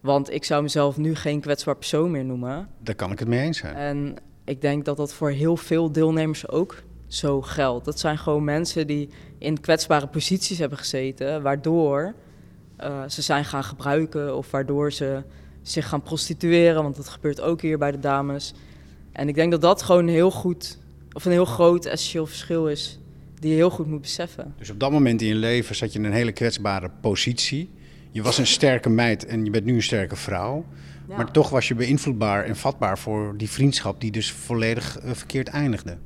Want 0.01 0.31
ik 0.31 0.43
zou 0.43 0.61
mezelf 0.61 0.97
nu 0.97 1.15
geen 1.15 1.39
kwetsbaar 1.39 1.75
persoon 1.75 2.11
meer 2.11 2.25
noemen. 2.25 2.67
daar 2.79 2.95
kan 2.95 3.11
ik 3.11 3.19
het 3.19 3.27
mee 3.27 3.41
eens 3.41 3.57
zijn. 3.57 3.75
En 3.75 4.15
ik 4.45 4.61
denk 4.61 4.85
dat 4.85 4.97
dat 4.97 5.13
voor 5.13 5.29
heel 5.29 5.57
veel 5.57 5.91
deelnemers 5.91 6.47
ook 6.47 6.83
zo 7.07 7.41
geldt. 7.41 7.85
Dat 7.85 7.99
zijn 7.99 8.17
gewoon 8.17 8.43
mensen 8.43 8.87
die 8.87 9.09
in 9.37 9.59
kwetsbare 9.59 10.07
posities 10.07 10.57
hebben 10.57 10.77
gezeten, 10.77 11.41
waardoor 11.41 12.13
eh, 12.77 13.03
ze 13.07 13.21
zijn 13.21 13.45
gaan 13.45 13.63
gebruiken 13.63 14.37
of 14.37 14.51
waardoor 14.51 14.91
ze 14.91 15.23
zich 15.61 15.87
gaan 15.87 16.01
prostitueren, 16.01 16.83
want 16.83 16.95
dat 16.95 17.09
gebeurt 17.09 17.41
ook 17.41 17.61
hier 17.61 17.77
bij 17.77 17.91
de 17.91 17.99
dames. 17.99 18.53
En 19.11 19.27
ik 19.27 19.35
denk 19.35 19.51
dat 19.51 19.61
dat 19.61 19.81
gewoon 19.81 20.07
een 20.07 20.13
heel 20.13 20.31
goed, 20.31 20.79
of 21.13 21.25
een 21.25 21.31
heel 21.31 21.45
groot 21.45 21.85
essentieel 21.85 22.25
verschil 22.25 22.67
is, 22.67 22.99
die 23.39 23.49
je 23.49 23.55
heel 23.55 23.69
goed 23.69 23.87
moet 23.87 24.01
beseffen. 24.01 24.53
Dus 24.57 24.69
op 24.69 24.79
dat 24.79 24.91
moment 24.91 25.21
in 25.21 25.27
je 25.27 25.35
leven 25.35 25.75
zat 25.75 25.93
je 25.93 25.99
in 25.99 26.05
een 26.05 26.11
hele 26.11 26.31
kwetsbare 26.31 26.91
positie. 27.01 27.69
Je 28.11 28.21
was 28.21 28.37
een 28.37 28.47
sterke 28.47 28.89
meid 28.89 29.25
en 29.25 29.45
je 29.45 29.51
bent 29.51 29.65
nu 29.65 29.73
een 29.73 29.83
sterke 29.83 30.15
vrouw. 30.15 30.65
Ja. 31.07 31.15
Maar 31.17 31.31
toch 31.31 31.49
was 31.49 31.67
je 31.67 31.75
beïnvloedbaar 31.75 32.43
en 32.43 32.55
vatbaar 32.55 32.99
voor 32.99 33.33
die 33.37 33.49
vriendschap 33.49 34.01
die 34.01 34.11
dus 34.11 34.31
volledig 34.31 34.99
eh, 34.99 35.11
verkeerd 35.13 35.47
eindigde. 35.47 35.97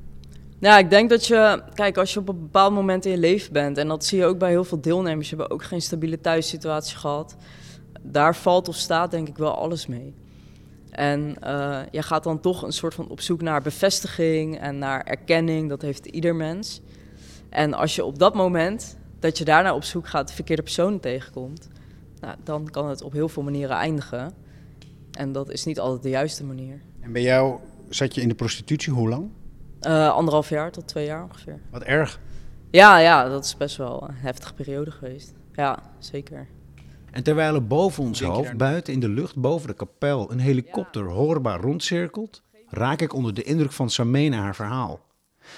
Nou, 0.59 0.79
ik 0.79 0.89
denk 0.89 1.09
dat 1.09 1.27
je, 1.27 1.63
kijk, 1.73 1.97
als 1.97 2.13
je 2.13 2.19
op 2.19 2.29
een 2.29 2.39
bepaald 2.39 2.73
moment 2.73 3.05
in 3.05 3.11
je 3.11 3.17
leven 3.17 3.53
bent, 3.53 3.77
en 3.77 3.87
dat 3.87 4.05
zie 4.05 4.17
je 4.17 4.25
ook 4.25 4.37
bij 4.37 4.49
heel 4.49 4.63
veel 4.63 4.81
deelnemers, 4.81 5.29
die 5.29 5.37
hebben 5.37 5.55
ook 5.55 5.63
geen 5.63 5.81
stabiele 5.81 6.21
thuissituatie 6.21 6.97
gehad. 6.97 7.35
Daar 8.01 8.35
valt 8.35 8.67
of 8.67 8.75
staat 8.75 9.11
denk 9.11 9.27
ik 9.27 9.37
wel 9.37 9.57
alles 9.57 9.87
mee. 9.87 10.13
En 10.89 11.35
eh, 11.39 11.79
je 11.91 12.01
gaat 12.01 12.23
dan 12.23 12.39
toch 12.39 12.61
een 12.61 12.73
soort 12.73 12.93
van 12.93 13.09
op 13.09 13.21
zoek 13.21 13.41
naar 13.41 13.61
bevestiging 13.61 14.59
en 14.59 14.77
naar 14.77 15.03
erkenning, 15.03 15.69
dat 15.69 15.81
heeft 15.81 16.05
ieder 16.05 16.35
mens. 16.35 16.81
En 17.49 17.73
als 17.73 17.95
je 17.95 18.05
op 18.05 18.19
dat 18.19 18.35
moment, 18.35 18.97
dat 19.19 19.37
je 19.37 19.45
daarna 19.45 19.75
op 19.75 19.83
zoek 19.83 20.07
gaat, 20.07 20.27
de 20.27 20.33
verkeerde 20.33 20.61
personen 20.61 20.99
tegenkomt, 20.99 21.67
nou, 22.25 22.37
dan 22.43 22.69
kan 22.69 22.87
het 22.89 23.01
op 23.01 23.11
heel 23.11 23.29
veel 23.29 23.43
manieren 23.43 23.75
eindigen. 23.75 24.33
En 25.11 25.31
dat 25.31 25.49
is 25.51 25.65
niet 25.65 25.79
altijd 25.79 26.03
de 26.03 26.09
juiste 26.09 26.43
manier. 26.43 26.81
En 27.01 27.11
bij 27.11 27.21
jou 27.21 27.59
zat 27.89 28.15
je 28.15 28.21
in 28.21 28.27
de 28.27 28.35
prostitutie 28.35 28.93
hoe 28.93 29.09
lang? 29.09 29.29
Eh, 29.79 30.09
anderhalf 30.09 30.49
jaar 30.49 30.71
tot 30.71 30.87
twee 30.87 31.05
jaar 31.05 31.23
ongeveer. 31.23 31.59
Wat 31.71 31.81
erg. 31.83 32.19
Ja, 32.71 32.97
ja, 32.97 33.29
dat 33.29 33.45
is 33.45 33.57
best 33.57 33.77
wel 33.77 34.07
een 34.07 34.15
heftige 34.15 34.53
periode 34.53 34.91
geweest. 34.91 35.33
Ja, 35.53 35.79
zeker. 35.99 36.47
En 37.11 37.23
terwijl 37.23 37.55
er 37.55 37.67
boven 37.67 38.03
ons 38.03 38.21
hoofd, 38.21 38.43
daar- 38.47 38.55
buiten 38.55 38.93
in 38.93 38.99
de 38.99 39.09
lucht 39.09 39.35
boven 39.35 39.67
de 39.67 39.73
kapel, 39.73 40.31
een 40.31 40.39
helikopter 40.39 41.03
hoorbaar 41.09 41.59
rondcirkelt, 41.61 42.41
raak 42.67 43.01
ik 43.01 43.13
onder 43.13 43.33
de 43.33 43.43
indruk 43.43 43.71
van 43.71 43.89
Samena 43.89 44.37
haar 44.37 44.55
verhaal. 44.55 44.99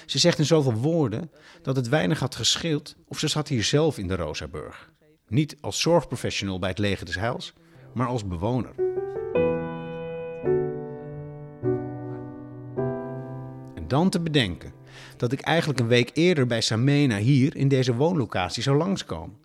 Ze 0.06 0.18
zegt 0.18 0.38
in 0.38 0.44
zoveel 0.44 0.72
woorden 0.72 1.30
dat 1.62 1.76
het 1.76 1.88
weinig 1.88 2.18
had 2.18 2.34
gescheeld 2.34 2.94
of 3.06 3.18
ze 3.18 3.28
zat 3.28 3.48
hier 3.48 3.64
zelf 3.64 3.98
in 3.98 4.08
de 4.08 4.16
Rosaburg. 4.16 4.87
Niet 5.28 5.56
als 5.60 5.80
zorgprofessional 5.80 6.58
bij 6.58 6.68
het 6.68 6.78
leger 6.78 7.06
des 7.06 7.14
Heils, 7.14 7.52
maar 7.94 8.06
als 8.06 8.26
bewoner. 8.26 8.74
En 13.74 13.88
dan 13.88 14.10
te 14.10 14.20
bedenken 14.20 14.72
dat 15.16 15.32
ik 15.32 15.40
eigenlijk 15.40 15.80
een 15.80 15.86
week 15.86 16.10
eerder 16.14 16.46
bij 16.46 16.60
Samena 16.60 17.16
hier 17.16 17.56
in 17.56 17.68
deze 17.68 17.94
woonlocatie 17.94 18.62
zou 18.62 18.76
langskomen. 18.76 19.36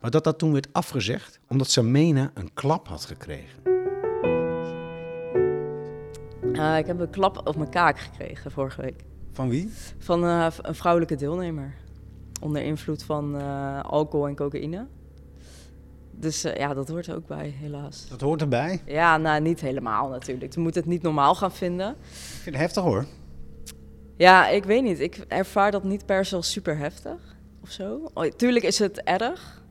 Maar 0.00 0.10
dat 0.10 0.24
dat 0.24 0.38
toen 0.38 0.52
werd 0.52 0.72
afgezegd 0.72 1.40
omdat 1.48 1.70
Samena 1.70 2.30
een 2.34 2.54
klap 2.54 2.88
had 2.88 3.04
gekregen. 3.04 3.62
Eh, 6.52 6.78
ik 6.78 6.86
heb 6.86 7.00
een 7.00 7.10
klap 7.10 7.48
op 7.48 7.56
mijn 7.56 7.70
kaak 7.70 7.98
gekregen 7.98 8.50
vorige 8.50 8.82
week. 8.82 9.04
Van 9.32 9.48
wie? 9.48 9.70
Van 9.98 10.24
eh, 10.24 10.46
een 10.62 10.74
vrouwelijke 10.74 11.14
deelnemer. 11.14 11.74
Onder 12.40 12.62
invloed 12.62 13.02
van 13.02 13.38
eh, 13.38 13.80
alcohol 13.80 14.28
en 14.28 14.34
cocaïne. 14.34 14.86
Dus 16.20 16.44
eh, 16.44 16.56
ja, 16.56 16.74
dat 16.74 16.88
hoort 16.88 17.06
er 17.06 17.14
ook 17.14 17.26
bij, 17.26 17.54
helaas. 17.60 18.06
Dat 18.08 18.20
hoort 18.20 18.40
erbij. 18.40 18.82
Ja, 18.86 19.16
nou, 19.16 19.40
niet 19.40 19.60
helemaal 19.60 20.08
natuurlijk. 20.08 20.54
Je 20.54 20.60
moet 20.60 20.74
het 20.74 20.86
niet 20.86 21.02
normaal 21.02 21.34
gaan 21.34 21.52
vinden. 21.52 21.90
Ik 21.90 22.42
vind 22.42 22.54
het 22.54 22.64
heftig 22.64 22.82
hoor. 22.82 23.06
Ja, 24.16 24.48
ik 24.48 24.64
weet 24.64 24.82
niet. 24.82 25.00
Ik 25.00 25.24
ervaar 25.28 25.70
dat 25.70 25.84
niet 25.84 26.06
per 26.06 26.24
se 26.24 26.36
als 26.36 26.50
super 26.50 26.78
heftig 26.78 27.36
of 27.62 27.70
zo. 27.70 28.10
Oh, 28.14 28.24
tuurlijk 28.24 28.64
is 28.64 28.78
het 28.78 29.02
erg. 29.02 29.62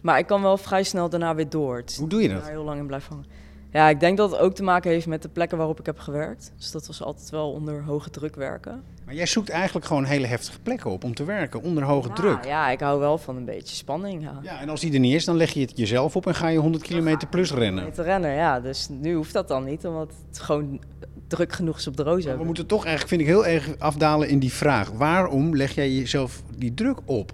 Maar 0.00 0.18
ik 0.18 0.26
kan 0.26 0.42
wel 0.42 0.56
vrij 0.56 0.82
snel 0.82 1.08
daarna 1.08 1.34
weer 1.34 1.48
door. 1.48 1.82
Hoe 1.98 2.08
doe 2.08 2.22
je 2.22 2.28
dat? 2.28 2.40
daar 2.40 2.50
heel 2.50 2.64
lang 2.64 2.78
in 2.78 2.86
blijven 2.86 3.12
hangen. 3.12 3.26
Ja, 3.72 3.88
ik 3.88 4.00
denk 4.00 4.16
dat 4.16 4.30
het 4.30 4.40
ook 4.40 4.54
te 4.54 4.62
maken 4.62 4.90
heeft 4.90 5.06
met 5.06 5.22
de 5.22 5.28
plekken 5.28 5.58
waarop 5.58 5.80
ik 5.80 5.86
heb 5.86 5.98
gewerkt. 5.98 6.52
Dus 6.56 6.70
dat 6.70 6.86
was 6.86 7.02
altijd 7.02 7.30
wel 7.30 7.52
onder 7.52 7.82
hoge 7.82 8.10
druk 8.10 8.36
werken. 8.36 8.82
Maar 9.04 9.14
jij 9.14 9.26
zoekt 9.26 9.48
eigenlijk 9.48 9.86
gewoon 9.86 10.04
hele 10.04 10.26
heftige 10.26 10.60
plekken 10.60 10.90
op 10.90 11.04
om 11.04 11.14
te 11.14 11.24
werken, 11.24 11.62
onder 11.62 11.82
hoge 11.82 12.08
Ja, 12.08 12.14
druk. 12.14 12.44
Ja, 12.44 12.70
ik 12.70 12.80
hou 12.80 13.00
wel 13.00 13.18
van 13.18 13.36
een 13.36 13.44
beetje 13.44 13.76
spanning. 13.76 14.22
Ja. 14.22 14.38
Ja, 14.42 14.60
en 14.60 14.68
als 14.68 14.80
die 14.80 14.92
er 14.92 14.98
niet 14.98 15.14
is, 15.14 15.24
dan 15.24 15.36
leg 15.36 15.52
je 15.52 15.60
het 15.60 15.76
jezelf 15.76 16.16
op 16.16 16.26
en 16.26 16.34
ga 16.34 16.48
je 16.48 16.58
100 16.58 16.82
kilometer 16.82 17.28
plus 17.28 17.52
rennen. 17.52 17.84
Met 17.84 17.96
de 17.96 18.02
renner, 18.02 18.34
ja. 18.34 18.60
Dus 18.60 18.88
nu 18.88 19.14
hoeft 19.14 19.32
dat 19.32 19.48
dan 19.48 19.64
niet, 19.64 19.86
omdat 19.86 20.12
het 20.28 20.38
gewoon 20.38 20.80
druk 21.26 21.52
genoeg 21.52 21.76
is 21.76 21.86
op 21.86 21.96
de 21.96 22.02
roos 22.02 22.24
We 22.24 22.44
moeten 22.44 22.66
toch 22.66 22.84
eigenlijk, 22.84 23.08
vind 23.08 23.20
ik, 23.20 23.26
heel 23.26 23.46
erg 23.46 23.78
afdalen 23.78 24.28
in 24.28 24.38
die 24.38 24.52
vraag. 24.52 24.90
Waarom 24.90 25.56
leg 25.56 25.74
jij 25.74 25.90
jezelf 25.90 26.42
die 26.56 26.74
druk 26.74 26.98
op? 27.04 27.32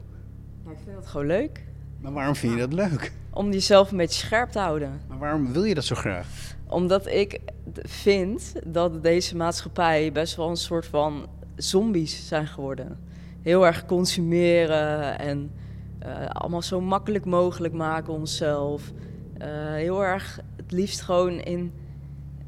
Ja, 0.64 0.70
ik 0.70 0.79
vind 0.85 0.96
dat 0.96 1.07
gewoon 1.07 1.27
leuk. 1.27 1.64
Maar 2.01 2.12
waarom 2.12 2.35
vind 2.35 2.53
je 2.53 2.59
dat 2.59 2.72
leuk? 2.72 3.12
Om 3.37 3.53
jezelf 3.53 3.90
een 3.90 3.96
beetje 3.96 4.27
scherp 4.27 4.51
te 4.51 4.59
houden. 4.59 5.01
Maar 5.09 5.18
waarom 5.18 5.53
wil 5.53 5.64
je 5.64 5.75
dat 5.75 5.85
zo 5.85 5.94
graag? 5.94 6.27
Omdat 6.66 7.07
ik 7.07 7.40
vind 7.83 8.53
dat 8.64 9.03
deze 9.03 9.37
maatschappij 9.37 10.12
best 10.12 10.37
wel 10.37 10.49
een 10.49 10.57
soort 10.57 10.87
van 10.87 11.27
zombies 11.57 12.29
zijn 12.29 12.46
geworden. 12.46 12.99
Heel 13.42 13.66
erg 13.66 13.87
consumeren 13.87 15.18
en 15.18 15.51
eh, 15.99 16.27
allemaal 16.29 16.62
zo 16.62 16.81
makkelijk 16.81 17.25
mogelijk 17.25 17.75
maken 17.75 18.12
onszelf. 18.12 18.92
Eh, 19.38 19.49
heel 19.72 20.05
erg 20.05 20.40
het 20.57 20.72
liefst 20.72 21.01
gewoon 21.01 21.40
in 21.40 21.72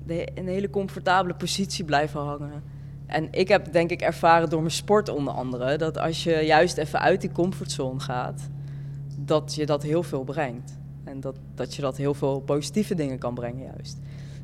de, 0.07 0.25
in 0.25 0.47
een 0.47 0.49
hele 0.49 0.71
comfortabele 0.71 1.35
positie 1.35 1.85
blijven 1.85 2.21
hangen. 2.21 2.63
En 3.07 3.29
ik 3.31 3.49
heb 3.49 3.73
denk 3.73 3.91
ik 3.91 4.01
ervaren 4.01 4.51
door 4.51 4.61
mijn 4.61 4.73
sport 4.73 5.09
onder 5.09 5.35
andere... 5.35 5.77
dat 5.77 5.99
als 5.99 6.25
je 6.25 6.35
juist 6.35 6.77
even 6.77 7.01
uit 7.01 7.21
die 7.21 7.33
comfortzone 7.33 8.01
gaat... 8.01 8.49
dat 9.17 9.55
je 9.55 9.67
dat 9.67 9.83
heel 9.83 10.03
veel 10.03 10.25
brengt. 10.25 10.78
En 11.09 11.21
dat, 11.21 11.37
dat 11.55 11.75
je 11.75 11.83
dat 11.83 11.97
heel 11.97 12.15
veel 12.15 12.41
positieve 12.41 12.95
dingen 12.95 13.19
kan 13.19 13.35
brengen 13.35 13.65
juist. 13.65 13.99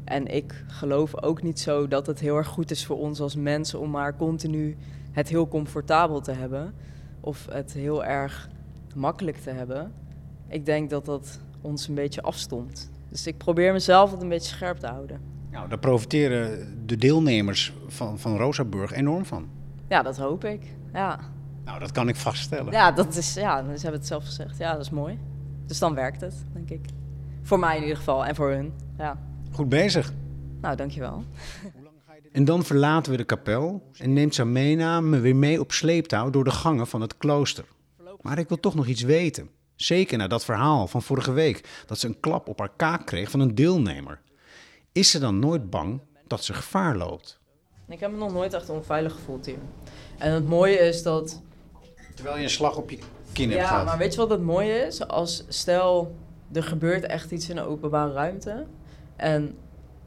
En 0.04 0.26
ik 0.26 0.64
geloof 0.66 1.22
ook 1.22 1.42
niet 1.42 1.60
zo 1.60 1.88
dat 1.88 2.06
het 2.06 2.20
heel 2.20 2.36
erg 2.36 2.46
goed 2.48 2.70
is 2.70 2.86
voor 2.86 2.98
ons 2.98 3.20
als 3.20 3.36
mensen... 3.36 3.80
om 3.80 3.90
maar 3.90 4.16
continu 4.16 4.76
het 5.12 5.28
heel 5.28 5.48
comfortabel 5.48 6.20
te 6.20 6.32
hebben... 6.32 6.74
of 7.20 7.46
het 7.50 7.72
heel 7.72 8.04
erg 8.04 8.48
makkelijk 8.94 9.36
te 9.36 9.50
hebben. 9.50 9.92
Ik 10.48 10.66
denk 10.66 10.90
dat 10.90 11.04
dat 11.04 11.40
ons 11.60 11.88
een 11.88 11.94
beetje 11.94 12.22
afstomt. 12.22 12.90
Dus 13.08 13.26
ik 13.26 13.38
probeer 13.38 13.72
mezelf 13.72 14.10
het 14.10 14.22
een 14.22 14.28
beetje 14.28 14.54
scherp 14.54 14.78
te 14.78 14.86
houden. 14.86 15.20
Nou, 15.50 15.68
daar 15.68 15.78
profiteren 15.78 16.68
de 16.86 16.96
deelnemers 16.96 17.74
van, 17.86 18.18
van 18.18 18.36
Rosaburg 18.36 18.92
enorm 18.92 19.24
van. 19.24 19.48
Ja, 19.88 20.02
dat 20.02 20.16
hoop 20.16 20.44
ik. 20.44 20.62
Ja, 20.92 21.20
Nou, 21.64 21.78
dat 21.78 21.92
kan 21.92 22.08
ik 22.08 22.16
vaststellen. 22.16 22.72
ja 22.72 22.92
dat 22.92 23.16
is, 23.16 23.34
ja 23.34 23.62
ze 23.62 23.70
hebben 23.70 24.00
het 24.00 24.06
zelf 24.06 24.24
gezegd. 24.24 24.58
Ja, 24.58 24.72
dat 24.72 24.80
is 24.80 24.90
mooi. 24.90 25.18
Dus 25.66 25.78
dan 25.78 25.94
werkt 25.94 26.20
het, 26.20 26.34
denk 26.52 26.70
ik. 26.70 26.80
Voor 27.42 27.58
mij 27.58 27.76
in 27.76 27.82
ieder 27.82 27.96
geval 27.96 28.24
en 28.24 28.34
voor 28.34 28.50
hun. 28.50 28.72
Ja. 28.98 29.18
Goed 29.52 29.68
bezig. 29.68 30.12
Nou, 30.60 30.76
dankjewel. 30.76 31.24
En 32.32 32.44
dan 32.44 32.64
verlaten 32.64 33.12
we 33.12 33.18
de 33.18 33.24
kapel 33.24 33.90
en 33.96 34.12
neemt 34.12 34.34
Samena 34.34 35.00
me 35.00 35.18
weer 35.18 35.36
mee 35.36 35.60
op 35.60 35.72
sleeptouw 35.72 36.30
door 36.30 36.44
de 36.44 36.50
gangen 36.50 36.86
van 36.86 37.00
het 37.00 37.16
klooster. 37.16 37.64
Maar 38.20 38.38
ik 38.38 38.48
wil 38.48 38.60
toch 38.60 38.74
nog 38.74 38.86
iets 38.86 39.02
weten. 39.02 39.50
Zeker 39.76 40.18
na 40.18 40.26
dat 40.26 40.44
verhaal 40.44 40.86
van 40.86 41.02
vorige 41.02 41.32
week 41.32 41.84
dat 41.86 41.98
ze 41.98 42.06
een 42.06 42.20
klap 42.20 42.48
op 42.48 42.58
haar 42.58 42.72
kaak 42.76 43.06
kreeg 43.06 43.30
van 43.30 43.40
een 43.40 43.54
deelnemer. 43.54 44.20
Is 44.92 45.10
ze 45.10 45.18
dan 45.18 45.38
nooit 45.38 45.70
bang 45.70 46.00
dat 46.26 46.44
ze 46.44 46.54
gevaar 46.54 46.96
loopt? 46.96 47.38
Ik 47.88 48.00
heb 48.00 48.10
me 48.10 48.16
nog 48.16 48.32
nooit 48.32 48.52
echt 48.52 48.68
onveilig 48.68 49.12
gevoeld 49.12 49.46
hier. 49.46 49.58
En 50.18 50.32
het 50.32 50.48
mooie 50.48 50.78
is 50.78 51.02
dat 51.02 51.42
Terwijl 52.14 52.36
je 52.36 52.42
een 52.42 52.50
slag 52.50 52.76
op 52.76 52.90
je 52.90 52.98
kin 53.34 53.48
hebt 53.50 53.60
Ja, 53.60 53.66
gehad. 53.68 53.84
maar 53.84 53.98
weet 53.98 54.14
je 54.14 54.20
wat 54.20 54.30
het 54.30 54.42
mooie 54.42 54.72
is? 54.86 55.08
Als 55.08 55.44
stel, 55.48 56.14
er 56.52 56.62
gebeurt 56.62 57.04
echt 57.06 57.30
iets 57.30 57.48
in 57.48 57.56
een 57.56 57.64
openbare 57.64 58.12
ruimte. 58.12 58.64
En 59.16 59.56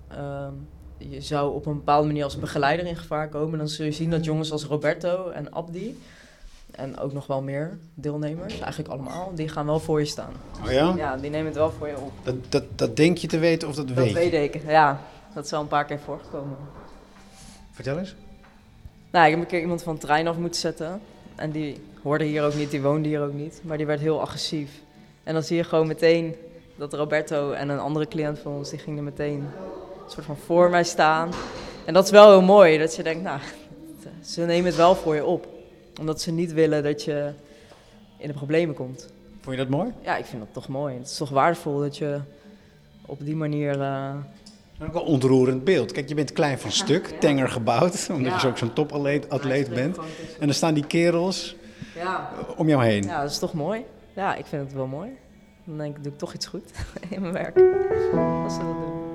ehm, 0.07 0.51
je 0.97 1.21
zou 1.21 1.53
op 1.55 1.65
een 1.65 1.73
bepaalde 1.75 2.07
manier 2.07 2.23
als 2.23 2.39
begeleider 2.39 2.85
in 2.85 2.95
gevaar 2.95 3.29
komen. 3.29 3.57
Dan 3.57 3.67
zul 3.67 3.85
je 3.85 3.91
zien 3.91 4.09
dat 4.09 4.25
jongens 4.25 4.51
als 4.51 4.63
Roberto 4.65 5.29
en 5.29 5.53
Abdi. 5.53 6.01
En 6.71 6.99
ook 6.99 7.13
nog 7.13 7.27
wel 7.27 7.41
meer 7.41 7.77
deelnemers, 7.93 8.59
eigenlijk 8.59 8.91
allemaal, 8.93 9.31
die 9.35 9.49
gaan 9.49 9.65
wel 9.65 9.79
voor 9.79 9.99
je 9.99 10.05
staan. 10.05 10.31
Oh 10.65 10.71
ja? 10.71 10.93
Ja, 10.95 11.15
die 11.17 11.29
nemen 11.29 11.45
het 11.45 11.55
wel 11.55 11.71
voor 11.71 11.87
je 11.87 11.97
op. 11.97 12.11
Dat, 12.23 12.35
dat, 12.49 12.63
dat 12.75 12.95
denk 12.95 13.17
je 13.17 13.27
te 13.27 13.37
weten 13.39 13.67
of 13.67 13.75
dat, 13.75 13.87
Dat 13.87 13.97
weet 13.97 14.07
je? 14.07 14.13
weet 14.13 14.55
ik, 14.55 14.61
ja. 14.67 15.01
Dat 15.33 15.45
is 15.45 15.53
al 15.53 15.61
een 15.61 15.67
paar 15.67 15.85
keer 15.85 15.99
voorgekomen. 15.99 16.57
Vertel 17.71 17.97
eens. 17.97 18.15
Nou, 19.11 19.25
ik 19.25 19.31
heb 19.31 19.39
een 19.41 19.47
keer 19.47 19.61
iemand 19.61 19.83
van 19.83 19.93
het 19.93 20.01
trein 20.01 20.27
af 20.27 20.37
moeten 20.37 20.59
zetten. 20.59 21.01
En 21.35 21.51
die 21.51 21.81
hoorde 22.07 22.23
hier 22.25 22.43
ook 22.43 22.53
niet, 22.55 22.71
die 22.71 22.81
woonde 22.81 23.07
hier 23.07 23.21
ook 23.21 23.33
niet. 23.33 23.61
Maar 23.63 23.77
die 23.77 23.85
werd 23.85 23.99
heel 23.99 24.21
agressief. 24.21 24.69
En 25.23 25.33
dan 25.33 25.43
zie 25.43 25.57
je 25.57 25.63
gewoon 25.63 25.87
meteen 25.87 26.35
dat 26.75 26.93
Roberto 26.93 27.51
en 27.51 27.69
een 27.69 27.79
andere 27.79 28.07
cliënt 28.07 28.39
van 28.39 28.51
ons, 28.51 28.69
die 28.69 28.79
gingen 28.79 29.03
meteen 29.03 29.39
een 29.39 30.11
soort 30.11 30.25
van 30.25 30.37
voor 30.37 30.69
mij 30.69 30.83
staan. 30.83 31.29
En 31.85 31.93
dat 31.93 32.03
is 32.05 32.11
wel 32.11 32.29
heel 32.29 32.41
mooi, 32.41 32.77
dat 32.77 32.95
je 32.95 33.03
denkt, 33.03 33.23
nou, 33.23 33.39
ze 34.33 34.41
nemen 34.41 34.65
het 34.65 34.75
wel 34.75 34.95
voor 34.95 35.15
je 35.15 35.25
op. 35.25 35.47
Omdat 35.99 36.21
ze 36.21 36.31
niet 36.31 36.53
willen 36.53 36.83
dat 36.83 37.03
je 37.03 37.31
in 38.17 38.27
de 38.27 38.33
problemen 38.33 38.75
komt. 38.75 39.07
Vond 39.41 39.55
je 39.57 39.61
dat 39.61 39.71
mooi? 39.71 39.91
Ja, 40.01 40.17
ik 40.17 40.25
vind 40.25 40.41
dat 40.41 40.53
toch 40.53 40.67
mooi. 40.67 40.95
Het 40.97 41.07
is 41.07 41.17
toch 41.17 41.29
waardevol 41.29 41.79
dat 41.79 41.97
je 41.97 42.19
op 43.05 43.17
die 43.25 43.35
manier... 43.35 43.81
eh, 43.81 44.13
Ook 44.83 44.93
wel 44.93 45.01
een 45.01 45.07
ontroerend 45.07 45.63
beeld. 45.63 45.91
Kijk, 45.91 46.09
je 46.09 46.15
bent 46.15 46.33
klein 46.33 46.59
van 46.59 46.71
stuk, 46.71 47.05
tenger 47.19 47.49
gebouwd, 47.49 48.07
omdat 48.09 48.25
je 48.25 48.31
Ja. 48.31 48.39
zo 48.39 48.47
ook 48.47 48.57
zo'n 48.57 48.73
topatleet 48.73 49.29
atleet 49.29 49.69
bent. 49.69 49.97
En 50.39 50.45
dan 50.45 50.53
staan 50.53 50.73
die 50.73 50.85
kerels 50.87 51.55
ja. 51.97 52.31
om 52.55 52.67
jou 52.67 52.83
heen. 52.83 53.03
Ja, 53.03 53.21
dat 53.21 53.31
is 53.31 53.39
toch 53.39 53.53
mooi? 53.53 53.85
Ja, 54.15 54.35
ik 54.35 54.45
vind 54.45 54.63
het 54.63 54.73
wel 54.73 54.87
mooi. 54.87 55.09
Dan 55.65 55.77
denk 55.77 55.97
ik, 55.97 56.03
doe 56.03 56.11
ik 56.11 56.17
toch 56.17 56.33
iets 56.33 56.45
goed 56.45 56.71
in 57.09 57.21
mijn 57.21 57.33
werk. 57.33 57.55
Als 58.43 58.53
ze 58.53 58.59
dat 58.59 58.77
doen. 58.77 59.05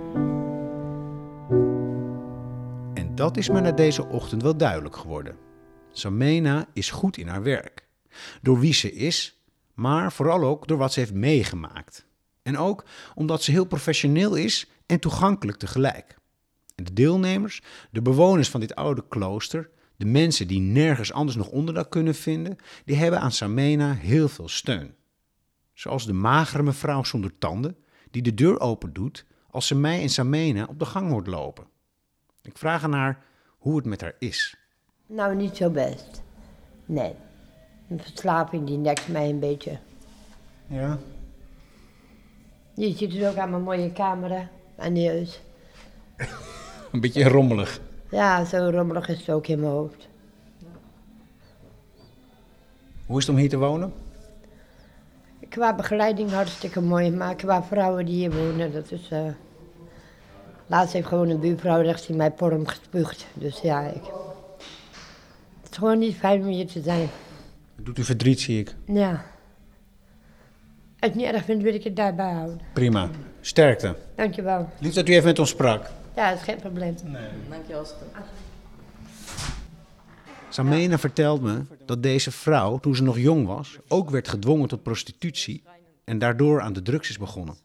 En 2.95 3.15
dat 3.15 3.37
is 3.37 3.49
me 3.49 3.61
na 3.61 3.73
deze 3.73 4.07
ochtend 4.07 4.43
wel 4.43 4.57
duidelijk 4.57 4.97
geworden. 4.97 5.37
Samena 5.93 6.67
is 6.73 6.91
goed 6.91 7.17
in 7.17 7.29
haar 7.29 7.43
werk. 7.43 7.87
Door 8.43 8.59
wie 8.59 8.75
ze 8.75 8.93
is, 8.93 9.43
maar 9.75 10.13
vooral 10.13 10.43
ook 10.43 10.69
door 10.69 10.79
wat 10.79 10.93
ze 10.93 11.01
heeft 11.01 11.15
meegemaakt. 11.15 12.07
En 12.43 12.59
ook 12.59 12.85
omdat 13.15 13.43
ze 13.43 13.51
heel 13.51 13.65
professioneel 13.65 14.35
is 14.35 14.71
en 14.87 15.01
toegankelijk 15.01 15.59
tegelijk. 15.59 16.17
En 16.75 16.85
de 16.85 16.93
deelnemers, 16.93 17.63
de 17.91 18.03
bewoners 18.03 18.49
van 18.49 18.61
dit 18.61 18.75
oude 18.75 19.05
klooster, 19.09 19.71
de 20.03 20.09
mensen 20.09 20.47
die 20.47 20.61
nergens 20.61 21.13
anders 21.13 21.37
nog 21.37 21.49
onderdak 21.49 21.91
kunnen 21.91 22.15
vinden, 22.15 22.57
die 22.85 22.97
hebben 22.97 23.21
aan 23.21 23.33
Samena 23.33 23.93
heel 23.93 24.29
veel 24.29 24.49
steun. 24.49 24.95
Zoals 25.73 26.07
de 26.07 26.13
magere 26.13 26.63
mevrouw 26.63 27.05
zonder 27.05 27.39
tanden, 27.39 27.77
die 28.11 28.23
de 28.23 28.35
deur 28.35 28.61
open 28.61 28.93
doet 28.93 29.27
als 29.51 29.67
ze 29.67 29.75
mij 29.75 30.03
en 30.03 30.09
Samena 30.09 30.67
op 30.69 30.79
de 30.79 30.85
gang 30.85 31.11
hoort 31.11 31.27
lopen. 31.27 31.65
Ik 32.43 32.59
vraag 32.59 32.85
aan 32.85 32.93
haar 32.93 33.25
hoe 33.59 33.77
het 33.77 33.85
met 33.85 34.01
haar 34.01 34.15
is. 34.19 34.57
Nou, 35.07 35.37
niet 35.37 35.57
zo 35.57 35.71
best. 35.71 36.23
Nee. 36.87 37.15
Een 37.89 38.01
verslaving 38.01 38.67
die 38.67 38.79
nekt 38.79 39.09
mij 39.09 39.29
een 39.29 39.41
beetje. 39.41 39.79
Ja. 40.67 40.99
Je 42.75 42.97
ziet 42.97 43.13
het 43.13 43.25
ook 43.25 43.37
aan 43.37 43.51
mijn 43.51 43.63
mooie 43.63 43.93
camera 43.93 44.49
en 44.77 44.93
neus. 44.93 45.41
Een 46.93 47.01
beetje 47.01 47.29
rommelig. 47.29 47.81
Ja, 48.13 48.45
zo 48.45 48.71
rommelig 48.73 49.09
is 49.09 49.19
het 49.19 49.31
ook 49.31 49.47
in 49.47 49.61
mijn 49.61 49.73
hoofd. 49.73 50.09
Hoe 53.07 53.19
is 53.19 53.27
het 53.27 53.35
om 53.35 53.41
hier 53.41 53.49
te 53.49 53.59
wonen? 53.59 53.93
Qua 55.49 55.75
begeleiding 55.75 56.31
hartstikke 56.31 56.81
mooi, 56.81 57.11
maar 57.11 57.35
qua 57.35 57.63
vrouwen 57.63 58.07
die 58.07 58.15
hier 58.15 58.33
wonen, 58.33 58.73
dat 58.73 58.91
is... 58.91 59.09
eh 59.11 59.27
Laatst 60.67 60.93
heeft 60.93 61.07
gewoon 61.07 61.29
een 61.29 61.41
buurvrouw 61.41 61.81
rechts 61.81 62.09
in 62.09 62.17
mijn 62.17 62.35
porm 62.35 62.67
gespuugd. 62.67 63.27
Dus 63.35 63.61
ja, 63.61 63.81
ik... 63.87 64.03
Het 65.63 65.71
is 65.71 65.77
gewoon 65.77 65.99
niet 65.99 66.17
fijn 66.17 66.41
om 66.41 66.47
hier 66.47 66.67
te 66.67 66.83
zijn. 66.83 67.09
Het 67.77 67.85
doet 67.87 67.99
u 67.99 68.05
verdriet, 68.05 68.41
zie 68.41 68.59
ik. 68.59 68.75
Ja. 68.87 69.11
Als 69.11 69.21
je 70.99 71.07
het 71.07 71.15
niet 71.15 71.27
erg 71.27 71.45
vindt, 71.45 71.63
wil 71.63 71.75
ik 71.75 71.85
het 71.85 71.97
daarbij 71.97 72.33
houden. 72.33 72.61
Prima. 72.73 73.09
Sterkte. 73.41 73.97
Dankjewel. 74.15 74.69
Lief 74.79 74.95
dat 74.95 75.09
u 75.09 75.13
even 75.13 75.27
met 75.27 75.39
ons 75.39 75.49
sprak. 75.49 75.91
Ja, 76.17 76.31
dat 76.31 76.39
is 76.39 76.45
geen 76.45 76.61
probleem. 76.61 76.95
Dankjewel. 77.49 77.81
Astrid. 77.81 78.09
Samena 80.49 80.99
vertelt 80.99 81.43
me 81.43 81.63
dat 81.87 82.03
deze 82.03 82.31
vrouw, 82.31 82.79
toen 82.79 82.97
ze 82.97 83.03
nog 83.03 83.19
jong 83.19 83.47
was, 83.47 83.79
ook 83.89 84.11
werd 84.11 84.29
gedwongen 84.29 84.69
tot 84.69 84.83
prostitutie 84.83 85.63
en 86.05 86.19
daardoor 86.19 86.61
aan 86.61 86.73
de 86.73 86.83
drugs 86.83 87.09
is 87.09 87.19
begonnen. 87.19 87.57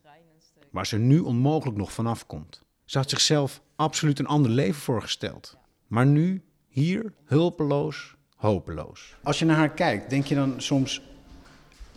Waar 0.71 0.87
ze 0.87 0.97
nu 0.97 1.19
onmogelijk 1.19 1.77
nog 1.77 1.91
vanaf 1.91 2.25
komt. 2.25 2.61
Ze 2.85 2.97
had 2.97 3.09
zichzelf 3.09 3.61
absoluut 3.75 4.19
een 4.19 4.27
ander 4.27 4.51
leven 4.51 4.81
voorgesteld. 4.81 5.57
Maar 5.87 6.05
nu, 6.05 6.43
hier, 6.67 7.13
hulpeloos, 7.25 8.15
hopeloos. 8.35 9.15
Als 9.23 9.39
je 9.39 9.45
naar 9.45 9.55
haar 9.55 9.71
kijkt, 9.73 10.09
denk 10.09 10.25
je 10.25 10.35
dan 10.35 10.53
soms... 10.57 11.01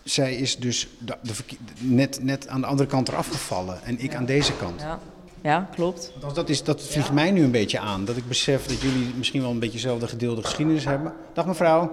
Zij 0.02 0.34
is 0.34 0.56
dus 0.56 0.88
de, 0.98 1.16
de 1.22 1.34
verkie- 1.34 1.58
net, 1.80 2.22
net 2.22 2.48
aan 2.48 2.60
de 2.60 2.66
andere 2.66 2.88
kant 2.88 3.08
eraf 3.08 3.28
gevallen 3.28 3.82
en 3.82 3.98
ik 3.98 4.14
aan 4.14 4.24
deze 4.24 4.56
kant. 4.56 4.80
Ja, 4.80 5.00
ja 5.42 5.68
klopt. 5.74 6.12
Dat, 6.20 6.34
dat, 6.34 6.48
is, 6.48 6.64
dat 6.64 6.82
vliegt 6.82 7.12
mij 7.12 7.30
nu 7.30 7.42
een 7.42 7.50
beetje 7.50 7.78
aan. 7.78 8.04
Dat 8.04 8.16
ik 8.16 8.28
besef 8.28 8.66
dat 8.66 8.80
jullie 8.80 9.14
misschien 9.16 9.40
wel 9.40 9.50
een 9.50 9.58
beetje 9.58 9.74
dezelfde 9.74 10.08
gedeelde 10.08 10.42
geschiedenis 10.42 10.84
hebben. 10.84 11.12
Dag 11.32 11.46
mevrouw. 11.46 11.92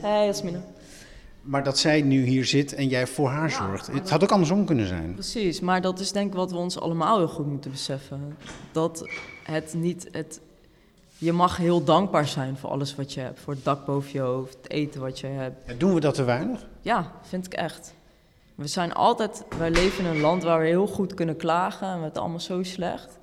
Hey 0.00 0.26
Jasmine. 0.26 0.60
Maar 1.42 1.64
dat 1.64 1.78
zij 1.78 2.02
nu 2.02 2.24
hier 2.24 2.44
zit 2.44 2.74
en 2.74 2.88
jij 2.88 3.06
voor 3.06 3.28
haar 3.28 3.50
zorgt. 3.50 3.86
Het 3.86 4.10
had 4.10 4.22
ook 4.22 4.32
andersom 4.32 4.64
kunnen 4.64 4.86
zijn. 4.86 5.14
Precies, 5.14 5.60
maar 5.60 5.80
dat 5.80 6.00
is 6.00 6.12
denk 6.12 6.26
ik 6.26 6.34
wat 6.34 6.50
we 6.50 6.56
ons 6.56 6.80
allemaal 6.80 7.16
heel 7.18 7.28
goed 7.28 7.46
moeten 7.46 7.70
beseffen. 7.70 8.36
Dat 8.72 9.08
het 9.42 9.74
niet... 9.74 10.08
Het, 10.12 10.40
je 11.18 11.32
mag 11.32 11.56
heel 11.56 11.84
dankbaar 11.84 12.26
zijn 12.26 12.56
voor 12.56 12.70
alles 12.70 12.94
wat 12.94 13.14
je 13.14 13.20
hebt. 13.20 13.40
Voor 13.40 13.54
het 13.54 13.64
dak 13.64 13.86
boven 13.86 14.10
je 14.12 14.20
hoofd, 14.20 14.56
het 14.62 14.70
eten 14.70 15.00
wat 15.00 15.20
je 15.20 15.26
hebt. 15.26 15.56
Ja, 15.66 15.74
Doen 15.78 15.94
we 15.94 16.00
dat 16.00 16.14
te 16.14 16.24
weinig? 16.24 16.66
Ja, 16.80 17.12
vind 17.22 17.46
ik 17.46 17.52
echt. 17.54 17.94
We 18.58 18.66
zijn 18.66 18.92
altijd... 18.92 19.44
Wij 19.58 19.70
leven 19.70 20.04
in 20.04 20.10
een 20.10 20.20
land 20.20 20.42
waar 20.42 20.60
we 20.60 20.66
heel 20.66 20.86
goed 20.86 21.14
kunnen 21.14 21.36
klagen 21.36 21.88
en 21.88 21.98
we 21.98 22.04
het 22.04 22.18
allemaal 22.18 22.40
zo 22.40 22.62
slecht. 22.62 23.18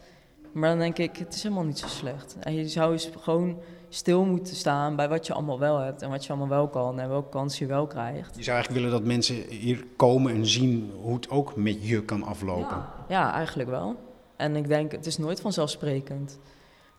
Maar 0.52 0.70
dan 0.70 0.80
denk 0.80 0.98
ik, 0.98 1.18
het 1.18 1.34
is 1.34 1.44
helemaal 1.44 1.64
niet 1.64 1.80
zo 1.80 1.88
slecht. 1.88 2.36
En 2.40 2.54
je 2.54 2.68
zou 2.68 2.92
eens 2.92 3.10
gewoon 3.20 3.58
stil 3.90 4.26
moeten 4.26 4.56
staan 4.56 4.96
bij 4.96 5.10
wat 5.10 5.28
je 5.28 5.34
allemaal 5.34 5.60
wel 5.60 5.78
hebt 5.78 6.02
en 6.02 6.10
wat 6.10 6.24
je 6.24 6.30
allemaal 6.30 6.48
wel 6.48 6.68
kan 6.68 7.00
en 7.00 7.10
welke 7.10 7.30
kans 7.30 7.60
je 7.60 7.66
wel 7.66 7.88
krijgt. 7.88 8.36
Je 8.36 8.44
zou 8.44 8.56
eigenlijk 8.56 8.86
willen 8.86 9.00
dat 9.00 9.08
mensen 9.08 9.36
hier 9.50 9.86
komen 9.96 10.34
en 10.34 10.46
zien 10.46 10.92
hoe 11.02 11.16
het 11.16 11.30
ook 11.30 11.56
met 11.56 11.88
je 11.88 12.04
kan 12.04 12.24
aflopen. 12.24 12.78
Ja, 12.78 13.06
ja, 13.08 13.34
eigenlijk 13.34 13.70
wel. 13.70 13.96
En 14.36 14.56
ik 14.56 14.68
denk, 14.68 14.92
het 14.92 15.06
is 15.06 15.18
nooit 15.18 15.42
vanzelfsprekend 15.42 16.40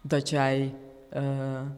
dat 0.03 0.29
jij 0.29 0.75
eh, 1.11 1.22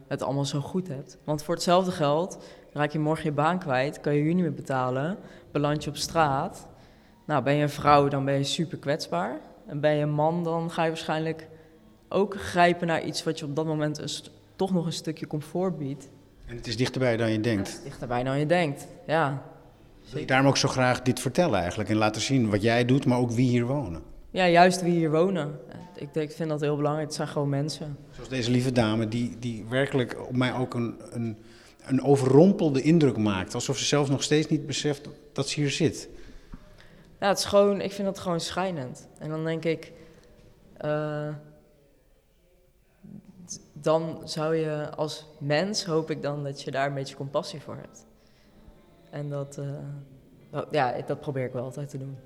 het 0.07 0.23
allemaal 0.23 0.45
zo 0.45 0.59
goed 0.59 0.87
hebt. 0.87 1.17
Want 1.23 1.43
voor 1.43 1.53
hetzelfde 1.53 1.91
geld 1.91 2.37
raak 2.71 2.91
je 2.91 2.99
morgen 2.99 3.25
je 3.25 3.31
baan 3.31 3.59
kwijt, 3.59 3.99
kan 3.99 4.13
je 4.13 4.21
huur 4.21 4.33
niet 4.33 4.43
meer 4.43 4.53
betalen, 4.53 5.17
beland 5.51 5.83
je 5.83 5.89
op 5.89 5.95
straat. 5.97 6.67
Nou, 7.25 7.43
ben 7.43 7.55
je 7.55 7.61
een 7.63 7.69
vrouw, 7.69 8.07
dan 8.07 8.25
ben 8.25 8.33
je 8.33 8.43
super 8.43 8.77
kwetsbaar. 8.77 9.39
En 9.67 9.79
ben 9.79 9.95
je 9.95 10.01
een 10.01 10.11
man, 10.11 10.43
dan 10.43 10.71
ga 10.71 10.83
je 10.83 10.89
waarschijnlijk 10.89 11.47
ook 12.09 12.35
grijpen 12.41 12.87
naar 12.87 13.03
iets 13.03 13.23
wat 13.23 13.39
je 13.39 13.45
op 13.45 13.55
dat 13.55 13.65
moment 13.65 13.97
een 13.97 14.09
toch 14.55 14.73
nog 14.73 14.85
een 14.85 14.93
stukje 14.93 15.27
comfort 15.27 15.77
biedt. 15.77 16.09
En 16.45 16.55
het 16.55 16.67
is 16.67 16.77
dichterbij 16.77 17.17
dan 17.17 17.31
je 17.31 17.39
denkt. 17.39 17.81
Dichterbij 17.83 18.23
dan 18.23 18.39
je 18.39 18.45
denkt, 18.45 18.87
ja. 19.07 19.43
Daarom 20.25 20.47
ook 20.47 20.57
zo 20.57 20.67
graag 20.67 21.01
dit 21.01 21.19
vertellen 21.19 21.59
eigenlijk. 21.59 21.89
En 21.89 21.95
laten 21.95 22.21
zien 22.21 22.49
wat 22.49 22.61
jij 22.61 22.85
doet, 22.85 23.05
maar 23.05 23.17
ook 23.17 23.31
wie 23.31 23.49
hier 23.49 23.65
wonen. 23.65 24.01
Ja, 24.31 24.47
juist 24.47 24.81
wie 24.81 24.93
hier 24.93 25.11
wonen. 25.11 25.59
Ik, 25.95 26.13
denk- 26.13 26.29
ik 26.29 26.35
vind 26.35 26.49
dat 26.49 26.61
heel 26.61 26.75
belangrijk. 26.75 27.07
Het 27.07 27.15
zijn 27.15 27.27
gewoon 27.27 27.49
mensen. 27.49 27.97
Zoals 28.11 28.29
deze 28.29 28.51
lieve 28.51 28.71
dame, 28.71 29.07
die, 29.07 29.35
die 29.39 29.65
werkelijk 29.69 30.17
op 30.27 30.35
mij 30.35 30.53
ook 30.53 30.73
een, 30.73 30.95
een, 31.11 31.37
een 31.85 32.03
overrompelde 32.03 32.81
indruk 32.81 33.17
maakt. 33.17 33.53
Alsof 33.53 33.77
ze 33.77 33.85
zelf 33.85 34.09
nog 34.09 34.23
steeds 34.23 34.47
niet 34.47 34.65
beseft 34.65 35.09
dat 35.39 35.49
ze 35.49 35.59
hier 35.59 35.71
zit. 35.71 36.09
Ja, 37.19 37.27
het 37.27 37.37
is 37.37 37.45
gewoon, 37.45 37.81
ik 37.81 37.91
vind 37.91 38.07
dat 38.07 38.19
gewoon 38.19 38.39
schijnend. 38.39 39.07
En 39.17 39.29
dan 39.29 39.45
denk 39.45 39.65
ik, 39.65 39.91
eh, 40.77 41.27
dan 43.73 44.21
zou 44.23 44.55
je 44.55 44.89
als 44.95 45.25
mens, 45.37 45.85
hoop 45.85 46.11
ik 46.11 46.21
dan, 46.21 46.43
dat 46.43 46.61
je 46.61 46.71
daar 46.71 46.87
een 46.87 46.93
beetje 46.93 47.15
compassie 47.15 47.61
voor 47.61 47.75
hebt. 47.75 48.05
En 49.09 49.29
dat, 49.29 49.57
eh, 50.51 50.61
ja, 50.71 51.01
dat 51.05 51.19
probeer 51.19 51.45
ik 51.45 51.53
wel 51.53 51.63
altijd 51.63 51.89
te 51.89 51.97
doen. 51.97 52.17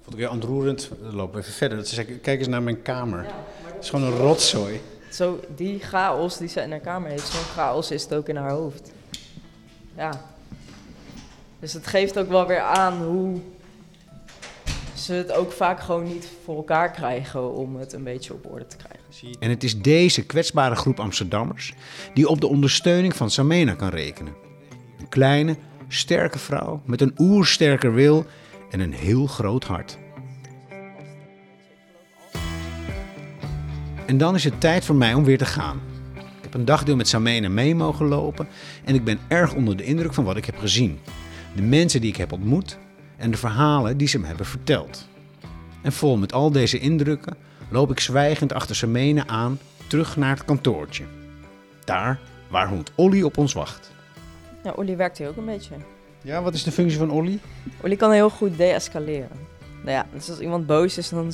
Vond 0.00 0.14
ik 0.14 0.20
heel 0.20 0.30
ontroerend. 0.30 0.90
Lopen 1.00 1.40
even 1.40 1.52
verder. 1.52 1.78
Dat 1.78 1.88
ze 1.88 2.04
kijk 2.04 2.38
eens 2.38 2.48
naar 2.48 2.62
mijn 2.62 2.82
kamer. 2.82 3.24
Het 3.64 3.82
is 3.82 3.90
gewoon 3.90 4.12
een 4.12 4.18
rotzooi. 4.18 4.80
Zo, 5.10 5.40
die 5.56 5.78
chaos 5.78 6.36
die 6.36 6.48
zij 6.48 6.64
in 6.64 6.70
haar 6.70 6.80
kamer 6.80 7.10
heeft, 7.10 7.26
zo'n 7.26 7.42
chaos 7.42 7.90
is 7.90 8.02
het 8.02 8.14
ook 8.14 8.28
in 8.28 8.36
haar 8.36 8.50
hoofd. 8.50 8.92
Ja. 9.96 10.30
Dus 11.62 11.72
het 11.72 11.86
geeft 11.86 12.18
ook 12.18 12.28
wel 12.28 12.46
weer 12.46 12.60
aan 12.60 13.02
hoe 13.02 13.40
ze 14.94 15.12
het 15.12 15.32
ook 15.32 15.52
vaak 15.52 15.80
gewoon 15.80 16.04
niet 16.04 16.28
voor 16.44 16.56
elkaar 16.56 16.90
krijgen 16.90 17.54
om 17.54 17.76
het 17.76 17.92
een 17.92 18.04
beetje 18.04 18.32
op 18.32 18.52
orde 18.52 18.66
te 18.66 18.76
krijgen. 18.76 19.40
En 19.40 19.50
het 19.50 19.64
is 19.64 19.80
deze 19.80 20.26
kwetsbare 20.26 20.74
groep 20.74 21.00
Amsterdammers 21.00 21.74
die 22.14 22.28
op 22.28 22.40
de 22.40 22.46
ondersteuning 22.46 23.16
van 23.16 23.30
Samena 23.30 23.74
kan 23.74 23.88
rekenen. 23.88 24.34
Een 24.98 25.08
kleine, 25.08 25.56
sterke 25.88 26.38
vrouw 26.38 26.82
met 26.84 27.00
een 27.00 27.14
oersterker 27.18 27.94
wil 27.94 28.24
en 28.70 28.80
een 28.80 28.94
heel 28.94 29.26
groot 29.26 29.64
hart. 29.64 29.98
En 34.06 34.18
dan 34.18 34.34
is 34.34 34.44
het 34.44 34.60
tijd 34.60 34.84
voor 34.84 34.96
mij 34.96 35.14
om 35.14 35.24
weer 35.24 35.38
te 35.38 35.46
gaan. 35.46 35.80
Ik 36.16 36.42
heb 36.42 36.54
een 36.54 36.64
dagdeel 36.64 36.96
met 36.96 37.08
Samena 37.08 37.48
mee 37.48 37.74
mogen 37.74 38.06
lopen 38.06 38.48
en 38.84 38.94
ik 38.94 39.04
ben 39.04 39.18
erg 39.28 39.54
onder 39.54 39.76
de 39.76 39.84
indruk 39.84 40.14
van 40.14 40.24
wat 40.24 40.36
ik 40.36 40.44
heb 40.44 40.58
gezien. 40.58 41.00
De 41.54 41.62
mensen 41.62 42.00
die 42.00 42.10
ik 42.10 42.16
heb 42.16 42.32
ontmoet 42.32 42.78
en 43.16 43.30
de 43.30 43.36
verhalen 43.36 43.96
die 43.96 44.08
ze 44.08 44.18
me 44.18 44.26
hebben 44.26 44.46
verteld. 44.46 45.08
En 45.82 45.92
vol 45.92 46.16
met 46.16 46.32
al 46.32 46.52
deze 46.52 46.78
indrukken 46.78 47.36
loop 47.68 47.90
ik 47.90 48.00
zwijgend 48.00 48.52
achter 48.52 48.76
Samena 48.76 49.26
aan 49.26 49.58
terug 49.86 50.16
naar 50.16 50.36
het 50.36 50.44
kantoortje. 50.44 51.04
Daar 51.84 52.20
waar 52.48 52.68
hond 52.68 52.92
Olly 52.94 53.22
op 53.22 53.38
ons 53.38 53.52
wacht. 53.52 53.92
Ja, 54.64 54.70
Olly 54.70 54.96
werkt 54.96 55.18
hier 55.18 55.28
ook 55.28 55.36
een 55.36 55.44
beetje. 55.44 55.74
Ja, 56.22 56.42
wat 56.42 56.54
is 56.54 56.62
de 56.62 56.72
functie 56.72 56.98
van 56.98 57.10
Olly? 57.10 57.38
Olly 57.82 57.96
kan 57.96 58.12
heel 58.12 58.30
goed 58.30 58.56
deescaleren. 58.56 59.50
Nou 59.80 59.90
ja, 59.90 60.06
dus 60.12 60.30
als 60.30 60.38
iemand 60.40 60.66
boos 60.66 60.98
is 60.98 61.08
dan 61.08 61.32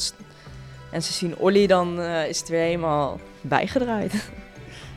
en 0.92 1.02
ze 1.02 1.12
zien 1.12 1.36
Olly, 1.36 1.66
dan 1.66 2.00
eh, 2.00 2.28
is 2.28 2.38
het 2.38 2.48
weer 2.48 2.60
helemaal 2.60 3.20
bijgedraaid. 3.40 4.12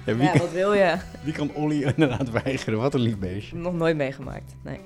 Ja, 0.06 0.16
wie, 0.16 0.24
Ja, 0.24 0.32
kan, 0.32 0.40
wat 0.40 0.52
wil 0.52 0.74
je? 0.74 0.96
wie 1.24 1.34
kan 1.34 1.54
Olly 1.54 1.84
inderdaad 1.84 2.30
weigeren? 2.44 2.80
Wat 2.80 2.94
een 2.94 3.00
lief 3.00 3.18
beestje. 3.18 3.56
Nog 3.56 3.74
nooit 3.74 3.96
meegemaakt, 3.96 4.56
nee. 4.62 4.80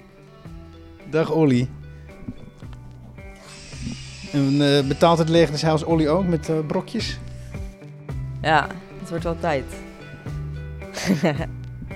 Dag 1.16 1.32
Olly. 1.32 1.70
En 4.32 4.62
eh, 4.62 4.88
betaalt 4.88 5.18
het 5.18 5.30
leger 5.30 5.52
des 5.52 5.62
huis 5.62 5.84
Olly 5.84 6.08
ook 6.08 6.26
met 6.26 6.50
eh, 6.50 6.56
brokjes? 6.68 7.20
Ja, 8.42 8.68
het 9.00 9.10
wordt 9.10 9.24
wel 9.24 9.40
tijd. 9.40 9.64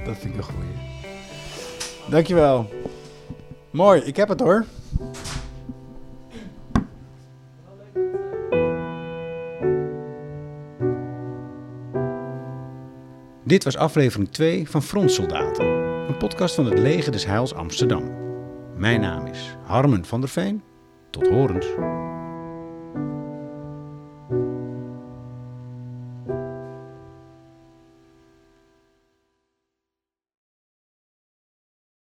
Dat 0.05 0.17
vind 0.17 0.33
ik 0.33 0.37
een 0.37 0.43
goeie. 0.43 0.69
Dankjewel. 2.09 2.69
Mooi, 3.71 4.01
ik 4.01 4.15
heb 4.15 4.29
het 4.29 4.39
hoor. 4.39 4.65
Dit 13.43 13.63
was 13.63 13.77
aflevering 13.77 14.29
2 14.29 14.69
van 14.69 14.83
Frontsoldaten, 14.83 15.65
een 16.07 16.17
podcast 16.17 16.55
van 16.55 16.65
het 16.65 16.79
Leger 16.79 17.11
des 17.11 17.25
Heils 17.25 17.53
Amsterdam. 17.53 18.28
Mijn 18.79 19.01
naam 19.01 19.25
is 19.25 19.55
Harmen 19.65 20.05
van 20.05 20.19
der 20.19 20.29
Veen. 20.29 20.63
Tot 21.09 21.27
horens. 21.27 21.67